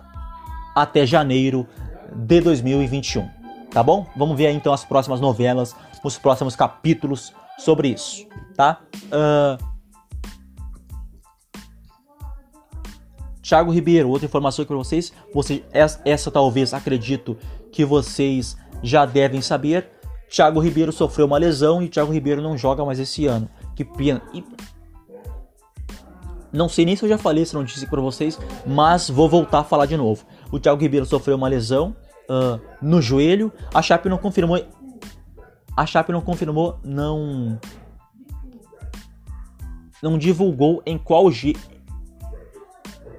até 0.75 1.03
janeiro 1.03 1.65
de 2.13 2.39
2021, 2.41 3.27
tá 3.71 3.81
bom? 3.81 4.05
Vamos 4.15 4.37
ver 4.37 4.47
aí 4.47 4.55
então 4.55 4.71
as 4.71 4.85
próximas 4.85 5.19
novelas, 5.19 5.75
os 6.03 6.17
próximos 6.17 6.55
capítulos 6.55 7.33
sobre 7.57 7.89
isso, 7.89 8.27
tá? 8.55 8.79
Uh, 9.05 9.77
Thiago 13.41 13.71
Ribeiro, 13.71 14.09
outra 14.09 14.25
informação 14.25 14.63
aqui 14.63 14.67
para 14.67 14.77
vocês. 14.77 15.13
Você, 15.33 15.63
essa, 15.71 16.01
essa 16.03 16.29
talvez 16.29 16.73
acredito 16.73 17.37
que 17.71 17.85
vocês 17.85 18.57
já 18.81 19.05
devem 19.05 19.41
saber. 19.41 19.89
Thiago 20.29 20.59
Ribeiro 20.59 20.91
sofreu 20.91 21.25
uma 21.25 21.37
lesão 21.37 21.81
e 21.81 21.87
Thiago 21.87 22.11
Ribeiro 22.11 22.41
não 22.41 22.57
joga 22.57 22.85
mais 22.85 22.99
esse 22.99 23.25
ano. 23.25 23.49
Que 23.75 23.85
pena. 23.85 24.21
E... 24.33 24.43
Não 26.51 26.67
sei 26.67 26.85
nem 26.85 26.95
se 26.95 27.03
eu 27.03 27.09
já 27.09 27.17
falei 27.17 27.43
essa 27.43 27.57
notícia 27.57 27.87
para 27.87 28.01
vocês, 28.01 28.39
mas 28.65 29.09
vou 29.09 29.29
voltar 29.29 29.59
a 29.59 29.63
falar 29.63 29.85
de 29.85 29.95
novo. 29.95 30.25
O 30.51 30.59
Thiago 30.59 30.81
Ribeiro 30.81 31.05
sofreu 31.05 31.37
uma 31.37 31.47
lesão 31.47 31.95
uh, 32.29 32.59
no 32.81 33.01
joelho. 33.01 33.51
A 33.73 33.81
Chape 33.81 34.09
não 34.09 34.17
confirmou. 34.17 34.59
A 35.75 35.85
Chape 35.85 36.11
não 36.11 36.21
confirmou, 36.21 36.79
não 36.83 37.59
não 40.01 40.17
divulgou 40.17 40.81
em 40.85 40.97
qual 40.97 41.25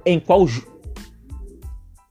em 0.07 0.20
qual 0.20 0.46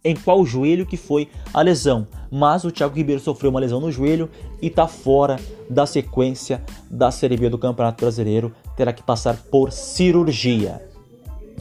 em 0.03 0.15
qual 0.15 0.45
joelho 0.45 0.85
que 0.85 0.97
foi 0.97 1.29
a 1.53 1.61
lesão, 1.61 2.07
mas 2.31 2.63
o 2.63 2.71
Thiago 2.71 2.95
Ribeiro 2.95 3.21
sofreu 3.21 3.49
uma 3.49 3.59
lesão 3.59 3.79
no 3.79 3.91
joelho 3.91 4.29
e 4.61 4.67
está 4.67 4.87
fora 4.87 5.39
da 5.69 5.85
sequência 5.85 6.63
da 6.89 7.11
Série 7.11 7.37
B 7.37 7.49
do 7.49 7.57
Campeonato 7.57 8.03
Brasileiro, 8.03 8.53
terá 8.75 8.93
que 8.93 9.03
passar 9.03 9.35
por 9.51 9.71
cirurgia. 9.71 10.81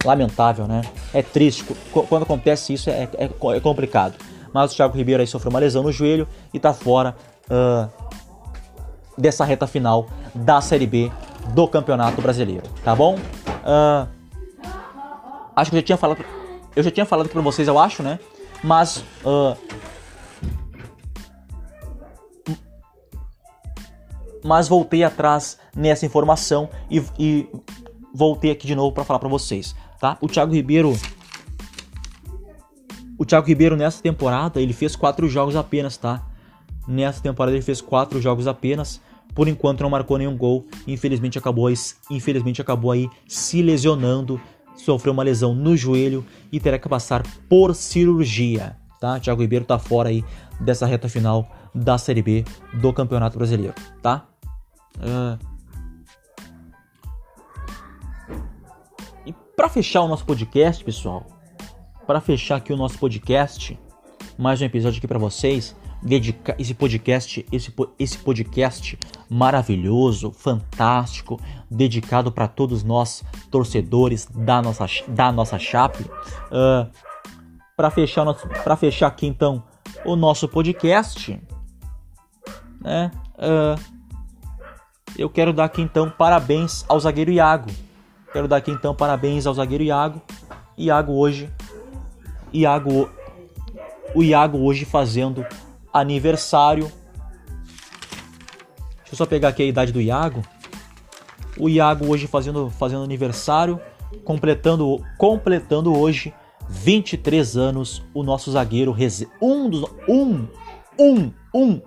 Lamentável, 0.04 0.66
né? 0.66 0.82
É 1.12 1.22
triste, 1.22 1.64
quando 2.08 2.22
acontece 2.22 2.72
isso 2.72 2.90
é, 2.90 3.08
é, 3.18 3.30
é 3.56 3.60
complicado. 3.60 4.14
Mas 4.52 4.72
o 4.72 4.76
Thiago 4.76 4.96
Ribeiro 4.96 5.20
aí 5.20 5.26
sofreu 5.26 5.50
uma 5.50 5.58
lesão 5.58 5.82
no 5.82 5.90
joelho 5.90 6.28
e 6.52 6.56
está 6.56 6.72
fora 6.72 7.16
uh, 7.50 7.88
dessa 9.16 9.44
reta 9.44 9.66
final 9.66 10.06
da 10.34 10.60
Série 10.60 10.86
B 10.86 11.10
do 11.54 11.66
Campeonato 11.66 12.20
Brasileiro, 12.20 12.64
tá 12.84 12.94
bom? 12.94 13.16
Uh, 13.16 14.16
Acho 15.56 15.70
que 15.70 15.76
eu 15.78 15.80
já 15.80 15.86
tinha 15.86 15.96
falado. 15.96 16.22
Eu 16.76 16.82
já 16.82 16.90
tinha 16.90 17.06
falado 17.06 17.30
para 17.30 17.40
vocês, 17.40 17.66
eu 17.66 17.78
acho, 17.78 18.02
né? 18.02 18.20
Mas. 18.62 18.98
Uh, 19.24 19.56
mas 24.46 24.68
voltei 24.68 25.04
atrás 25.04 25.58
nessa 25.74 26.06
informação 26.06 26.70
e, 26.90 27.02
e 27.18 27.48
voltei 28.14 28.50
aqui 28.50 28.66
de 28.66 28.74
novo 28.74 28.92
para 28.92 29.04
falar 29.04 29.18
para 29.18 29.28
vocês, 29.28 29.74
tá? 30.00 30.16
O 30.20 30.28
Thiago 30.28 30.54
Ribeiro. 30.54 30.96
O 33.18 33.24
Thiago 33.24 33.46
Ribeiro 33.46 33.76
nessa 33.76 34.02
temporada 34.02 34.60
ele 34.60 34.72
fez 34.72 34.94
quatro 34.94 35.28
jogos 35.28 35.56
apenas, 35.56 35.96
tá? 35.96 36.24
Nessa 36.86 37.20
temporada 37.20 37.56
ele 37.56 37.62
fez 37.64 37.80
quatro 37.80 38.20
jogos 38.20 38.46
apenas. 38.46 39.00
Por 39.34 39.48
enquanto 39.48 39.82
não 39.82 39.90
marcou 39.90 40.16
nenhum 40.16 40.36
gol. 40.36 40.64
Infelizmente 40.86 41.36
acabou, 41.36 41.68
infelizmente 42.10 42.62
acabou 42.62 42.90
aí 42.90 43.10
se 43.26 43.60
lesionando 43.60 44.40
sofreu 44.76 45.12
uma 45.12 45.22
lesão 45.22 45.54
no 45.54 45.76
joelho 45.76 46.24
e 46.52 46.60
terá 46.60 46.78
que 46.78 46.88
passar 46.88 47.22
por 47.48 47.74
cirurgia. 47.74 48.76
Tá? 49.00 49.18
Thiago 49.18 49.42
Ribeiro 49.42 49.62
está 49.62 49.78
fora 49.78 50.08
aí 50.08 50.24
dessa 50.60 50.86
reta 50.86 51.08
final 51.08 51.48
da 51.74 51.98
Série 51.98 52.22
B 52.22 52.44
do 52.74 52.92
Campeonato 52.92 53.36
Brasileiro, 53.36 53.74
tá? 54.02 54.26
Uh... 54.98 55.38
E 59.24 59.32
para 59.56 59.68
fechar 59.68 60.02
o 60.02 60.08
nosso 60.08 60.24
podcast, 60.24 60.84
pessoal, 60.84 61.26
para 62.06 62.20
fechar 62.20 62.56
aqui 62.56 62.72
o 62.72 62.76
nosso 62.76 62.98
podcast, 62.98 63.78
mais 64.38 64.60
um 64.60 64.64
episódio 64.64 64.98
aqui 64.98 65.08
para 65.08 65.18
vocês, 65.18 65.74
dedicar 66.02 66.54
esse 66.58 66.74
podcast, 66.74 67.44
esse, 67.50 67.74
esse 67.98 68.18
podcast 68.18 68.98
maravilhoso, 69.28 70.30
fantástico, 70.30 71.40
dedicado 71.70 72.30
para 72.30 72.46
todos 72.46 72.84
nós 72.84 73.24
torcedores 73.50 74.26
da 74.26 74.62
nossa 74.62 74.86
da 75.08 75.32
nossa 75.32 75.58
Chape. 75.58 76.04
Uh, 76.04 76.88
para 77.76 77.90
fechar 77.90 78.24
nosso, 78.24 78.48
para 78.48 78.76
fechar 78.76 79.08
aqui 79.08 79.26
então 79.26 79.62
o 80.04 80.16
nosso 80.16 80.48
podcast, 80.48 81.40
né? 82.80 83.10
Uh, 83.34 83.95
eu 85.18 85.30
quero 85.30 85.52
dar 85.52 85.64
aqui 85.64 85.80
então 85.80 86.10
parabéns 86.10 86.84
ao 86.88 87.00
zagueiro 87.00 87.30
Iago. 87.30 87.70
Quero 88.32 88.46
dar 88.46 88.56
aqui 88.56 88.70
então 88.70 88.94
parabéns 88.94 89.46
ao 89.46 89.54
zagueiro 89.54 89.82
Iago. 89.82 90.20
Iago 90.76 91.12
hoje, 91.12 91.50
Iago, 92.52 93.08
o 94.14 94.22
Iago 94.22 94.58
hoje 94.58 94.84
fazendo 94.84 95.44
aniversário. 95.92 96.92
Deixa 98.98 99.12
eu 99.12 99.16
só 99.16 99.26
pegar 99.26 99.48
aqui 99.48 99.62
a 99.62 99.66
idade 99.66 99.92
do 99.92 100.00
Iago. 100.00 100.42
O 101.58 101.68
Iago 101.68 102.06
hoje 102.06 102.26
fazendo, 102.26 102.68
fazendo 102.68 103.02
aniversário, 103.02 103.80
completando, 104.24 105.02
completando 105.16 105.96
hoje 105.96 106.34
23 106.68 107.56
anos, 107.56 108.02
o 108.12 108.22
nosso 108.22 108.50
zagueiro 108.50 108.94
um 109.40 109.70
dos 109.70 109.84
um 110.08 110.46
um 110.98 111.32
um 111.54 111.80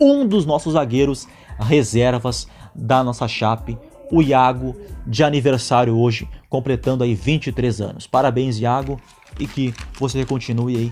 um 0.00 0.26
dos 0.26 0.46
nossos 0.46 0.72
zagueiros 0.72 1.28
reservas 1.60 2.46
da 2.74 3.02
nossa 3.04 3.28
chape, 3.28 3.78
o 4.10 4.22
Iago 4.22 4.74
de 5.06 5.22
aniversário 5.22 5.96
hoje, 5.96 6.28
completando 6.48 7.04
aí 7.04 7.14
23 7.14 7.80
anos. 7.80 8.06
Parabéns, 8.06 8.58
Iago, 8.58 9.00
e 9.38 9.46
que 9.46 9.74
você 9.98 10.24
continue 10.24 10.76
aí 10.76 10.90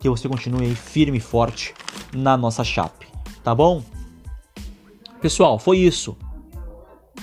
que 0.00 0.08
você 0.08 0.28
continue 0.28 0.64
aí 0.64 0.74
firme 0.74 1.18
e 1.18 1.20
forte 1.20 1.74
na 2.12 2.36
nossa 2.36 2.64
chape, 2.64 3.06
tá 3.44 3.54
bom? 3.54 3.82
Pessoal, 5.20 5.58
foi 5.58 5.78
isso. 5.78 6.16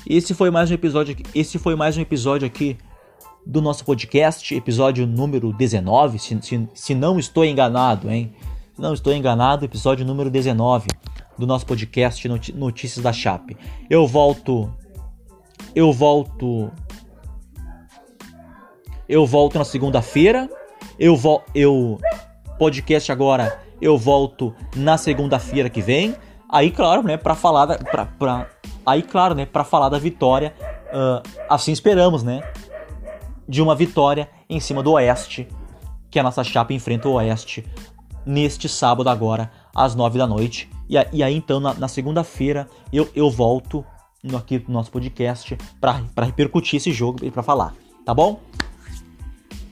Esse 0.08 0.36
foi 0.36 0.52
mais 0.52 0.70
um 0.70 0.76
episódio 0.76 1.14
aqui, 1.14 1.24
esse 1.34 1.58
foi 1.58 1.76
mais 1.76 1.98
um 1.98 2.02
episódio 2.02 2.46
aqui 2.46 2.78
do 3.46 3.62
nosso 3.62 3.84
podcast, 3.84 4.54
episódio 4.54 5.08
número 5.08 5.52
19, 5.52 6.20
se, 6.20 6.40
se, 6.42 6.70
se 6.74 6.94
não 6.94 7.18
estou 7.18 7.44
enganado, 7.44 8.12
hein? 8.12 8.32
Não 8.78 8.94
estou 8.94 9.12
enganado, 9.12 9.66
episódio 9.66 10.06
número 10.06 10.30
19 10.30 10.86
do 11.38 11.46
nosso 11.46 11.66
podcast 11.66 12.28
Notícias 12.54 13.04
da 13.04 13.14
Chape. 13.14 13.58
Eu 13.90 14.08
volto 14.08 14.74
eu 15.76 15.92
volto 15.94 16.72
eu 19.08 19.26
volto 19.26 19.58
na 19.58 19.66
segunda-feira. 19.66 20.50
Eu 21.00 21.16
vou 21.16 21.44
eu 21.54 22.00
podcast 22.58 23.12
agora 23.12 23.62
eu 23.82 23.98
volto 23.98 24.54
na 24.76 24.98
segunda-feira 24.98 25.70
que 25.70 25.82
vem. 25.82 26.16
Aí, 26.50 26.72
claro, 26.72 27.04
né, 27.04 27.18
para 27.18 27.36
falar 27.36 27.66
da, 27.66 27.78
pra, 27.78 28.06
pra, 28.06 28.50
aí, 28.86 29.04
claro, 29.04 29.36
né, 29.36 29.46
para 29.46 29.64
falar 29.64 29.90
da 29.90 30.00
vitória, 30.00 30.54
uh, 30.88 31.22
assim 31.50 31.72
esperamos, 31.72 32.24
né, 32.24 32.42
de 33.48 33.62
uma 33.62 33.76
vitória 33.76 34.30
em 34.50 34.60
cima 34.60 34.82
do 34.82 34.94
Oeste, 34.94 35.48
que 36.10 36.18
a 36.18 36.24
nossa 36.24 36.44
chapa 36.44 36.74
enfrenta 36.74 37.10
o 37.10 37.14
Oeste 37.14 37.66
neste 38.26 38.68
sábado 38.70 39.10
agora 39.10 39.52
às 39.76 39.94
nove 39.94 40.18
da 40.18 40.26
noite. 40.26 40.70
E, 40.90 40.96
e 41.14 41.24
aí 41.24 41.36
então 41.36 41.60
na, 41.60 41.74
na 41.74 41.88
segunda-feira 41.88 42.68
eu, 42.92 43.10
eu 43.16 43.30
volto 43.30 43.86
no, 44.24 44.38
aqui 44.38 44.64
no 44.68 44.74
nosso 44.74 44.92
podcast 44.92 45.58
para 45.80 46.26
repercutir 46.26 46.78
esse 46.78 46.92
jogo 46.92 47.26
e 47.26 47.32
para 47.32 47.44
falar, 47.44 47.74
tá 48.06 48.14
bom? 48.14 48.40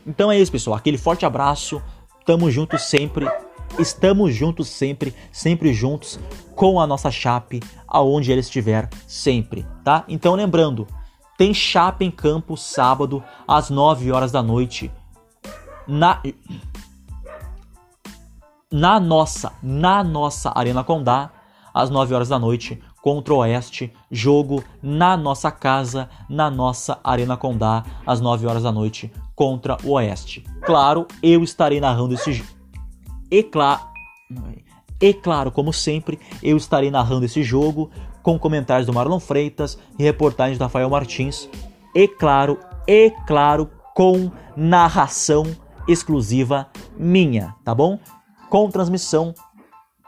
Então 0.05 0.31
é 0.31 0.39
isso, 0.39 0.51
pessoal. 0.51 0.77
Aquele 0.77 0.97
forte 0.97 1.25
abraço. 1.25 1.81
Tamo 2.25 2.49
junto 2.51 2.77
sempre 2.77 3.27
Estamos 3.77 4.33
juntos 4.33 4.69
sempre, 4.69 5.13
sempre 5.31 5.73
juntos 5.73 6.17
com 6.55 6.79
a 6.79 6.87
nossa 6.87 7.11
Chape, 7.11 7.61
aonde 7.85 8.31
ela 8.31 8.39
estiver 8.39 8.89
sempre, 9.05 9.65
tá? 9.83 10.05
Então 10.07 10.33
lembrando, 10.33 10.87
tem 11.37 11.53
Chape 11.53 12.05
em 12.05 12.11
campo 12.11 12.55
sábado 12.55 13.21
às 13.45 13.69
9 13.69 14.11
horas 14.11 14.31
da 14.31 14.41
noite 14.41 14.89
na 15.85 16.21
na 18.75 18.99
nossa, 18.99 19.53
na 19.63 20.03
nossa 20.03 20.51
Arena 20.53 20.83
Condá, 20.83 21.31
às 21.73 21.89
9 21.89 22.13
horas 22.13 22.27
da 22.27 22.37
noite, 22.37 22.77
contra 23.01 23.33
o 23.33 23.37
Oeste, 23.37 23.93
jogo 24.11 24.61
na 24.83 25.15
nossa 25.15 25.49
casa, 25.49 26.09
na 26.29 26.51
nossa 26.51 26.99
Arena 27.01 27.37
Condá, 27.37 27.85
às 28.05 28.19
9 28.19 28.45
horas 28.45 28.63
da 28.63 28.73
noite, 28.73 29.09
contra 29.33 29.77
o 29.81 29.91
Oeste. 29.91 30.43
Claro, 30.65 31.07
eu 31.23 31.41
estarei 31.41 31.79
narrando 31.79 32.15
esse 32.15 32.33
jogo. 32.33 32.49
E 33.31 33.43
claro, 33.43 33.79
e 34.99 35.13
claro, 35.13 35.51
como 35.51 35.71
sempre, 35.71 36.19
eu 36.43 36.57
estarei 36.57 36.91
narrando 36.91 37.23
esse 37.23 37.43
jogo 37.43 37.89
com 38.21 38.37
comentários 38.37 38.85
do 38.85 38.93
Marlon 38.93 39.21
Freitas 39.21 39.79
e 39.97 40.03
reportagens 40.03 40.57
do 40.57 40.63
Rafael 40.63 40.89
Martins. 40.89 41.47
E 41.95 42.09
claro, 42.09 42.59
e 42.85 43.09
claro, 43.25 43.69
com 43.93 44.29
narração 44.53 45.45
exclusiva 45.87 46.67
minha, 46.97 47.55
tá 47.63 47.73
bom? 47.73 47.99
Com 48.49 48.69
transmissão, 48.69 49.33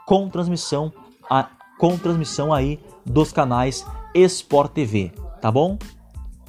com 0.06 0.28
transmissão, 0.28 0.92
a, 1.28 1.48
com 1.78 1.96
transmissão 1.96 2.52
aí 2.52 2.80
dos 3.04 3.32
canais 3.32 3.84
Sport 4.14 4.72
TV, 4.72 5.12
tá 5.40 5.50
bom? 5.50 5.78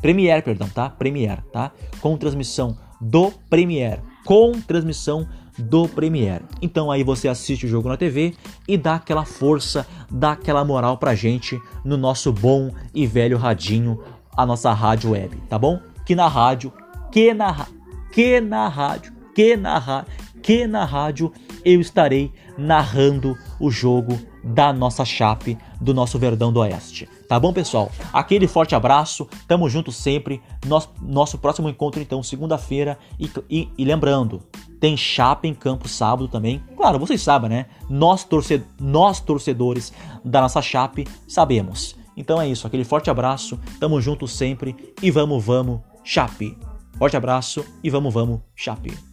Premiere, 0.02 0.42
perdão, 0.42 0.70
tá? 0.70 0.90
Premiere, 0.90 1.42
tá? 1.52 1.72
Com 2.00 2.18
transmissão 2.18 2.78
do 3.02 3.32
Premiere, 3.50 4.02
com 4.26 4.52
transmissão 4.62 5.28
do 5.58 5.88
Premiere. 5.88 6.46
Então 6.62 6.90
aí 6.90 7.04
você 7.04 7.28
assiste 7.28 7.66
o 7.66 7.70
jogo 7.70 7.90
na 7.90 7.98
TV 7.98 8.34
e 8.68 8.78
dá 8.78 8.96
aquela 8.96 9.26
força, 9.26 9.86
dá 10.10 10.32
aquela 10.32 10.64
moral 10.64 10.98
pra 10.98 11.16
gente 11.16 11.62
no 11.84 11.98
nosso 11.98 12.32
bom 12.32 12.72
e 12.94 13.06
velho 13.06 13.38
radinho, 13.38 14.02
a 14.36 14.46
nossa 14.46 14.72
rádio 14.72 15.12
web, 15.12 15.36
tá 15.50 15.60
bom? 15.60 15.80
Que 16.06 16.16
na 16.16 16.28
rádio, 16.28 16.72
que 17.12 17.34
na 17.34 17.68
que 18.12 18.42
na 18.42 18.68
rádio, 18.68 19.14
que 19.36 19.56
na 19.56 19.78
rádio, 19.78 20.12
que 20.42 20.68
na 20.68 20.86
rádio 20.86 21.32
eu 21.64 21.80
estarei 21.80 22.32
narrando 22.58 23.38
o 23.60 23.70
jogo 23.72 24.20
da 24.44 24.72
nossa 24.74 25.04
chape, 25.06 25.58
do 25.80 25.94
nosso 25.94 26.18
Verdão 26.18 26.52
do 26.52 26.60
Oeste. 26.60 27.08
Tá 27.28 27.40
bom, 27.40 27.54
pessoal? 27.54 27.92
Aquele 28.12 28.48
forte 28.48 28.74
abraço, 28.74 29.28
tamo 29.48 29.70
junto 29.70 29.92
sempre. 29.92 30.42
Nosso, 31.02 31.38
próximo 31.38 31.70
encontro, 31.70 32.02
então, 32.02 32.24
segunda-feira. 32.24 32.98
E, 33.20 33.30
e, 33.50 33.70
e, 33.78 33.86
lembrando, 33.86 34.42
tem 34.80 34.98
chape 34.98 35.48
em 35.48 35.54
campo 35.54 35.88
sábado 35.88 36.28
também. 36.28 36.64
Claro, 36.76 37.00
vocês 37.00 37.22
sabem, 37.22 37.50
né? 37.50 37.66
Nós, 37.90 38.24
torced 38.24 38.64
nós 38.80 39.20
torcedores 39.20 39.94
da 40.24 40.42
nossa 40.42 40.62
chape, 40.62 41.08
sabemos. 41.28 41.96
Então 42.16 42.42
é 42.42 42.48
isso, 42.48 42.68
aquele 42.68 42.84
forte 42.84 43.10
abraço, 43.10 43.58
tamo 43.80 44.02
junto 44.02 44.28
sempre 44.28 44.76
e 45.02 45.10
vamos, 45.10 45.44
vamos, 45.44 45.80
chape. 46.04 46.58
Forte 46.98 47.16
abraço 47.16 47.66
e 47.82 47.90
vamos, 47.90 48.14
vamos, 48.14 48.42
chape. 48.54 49.09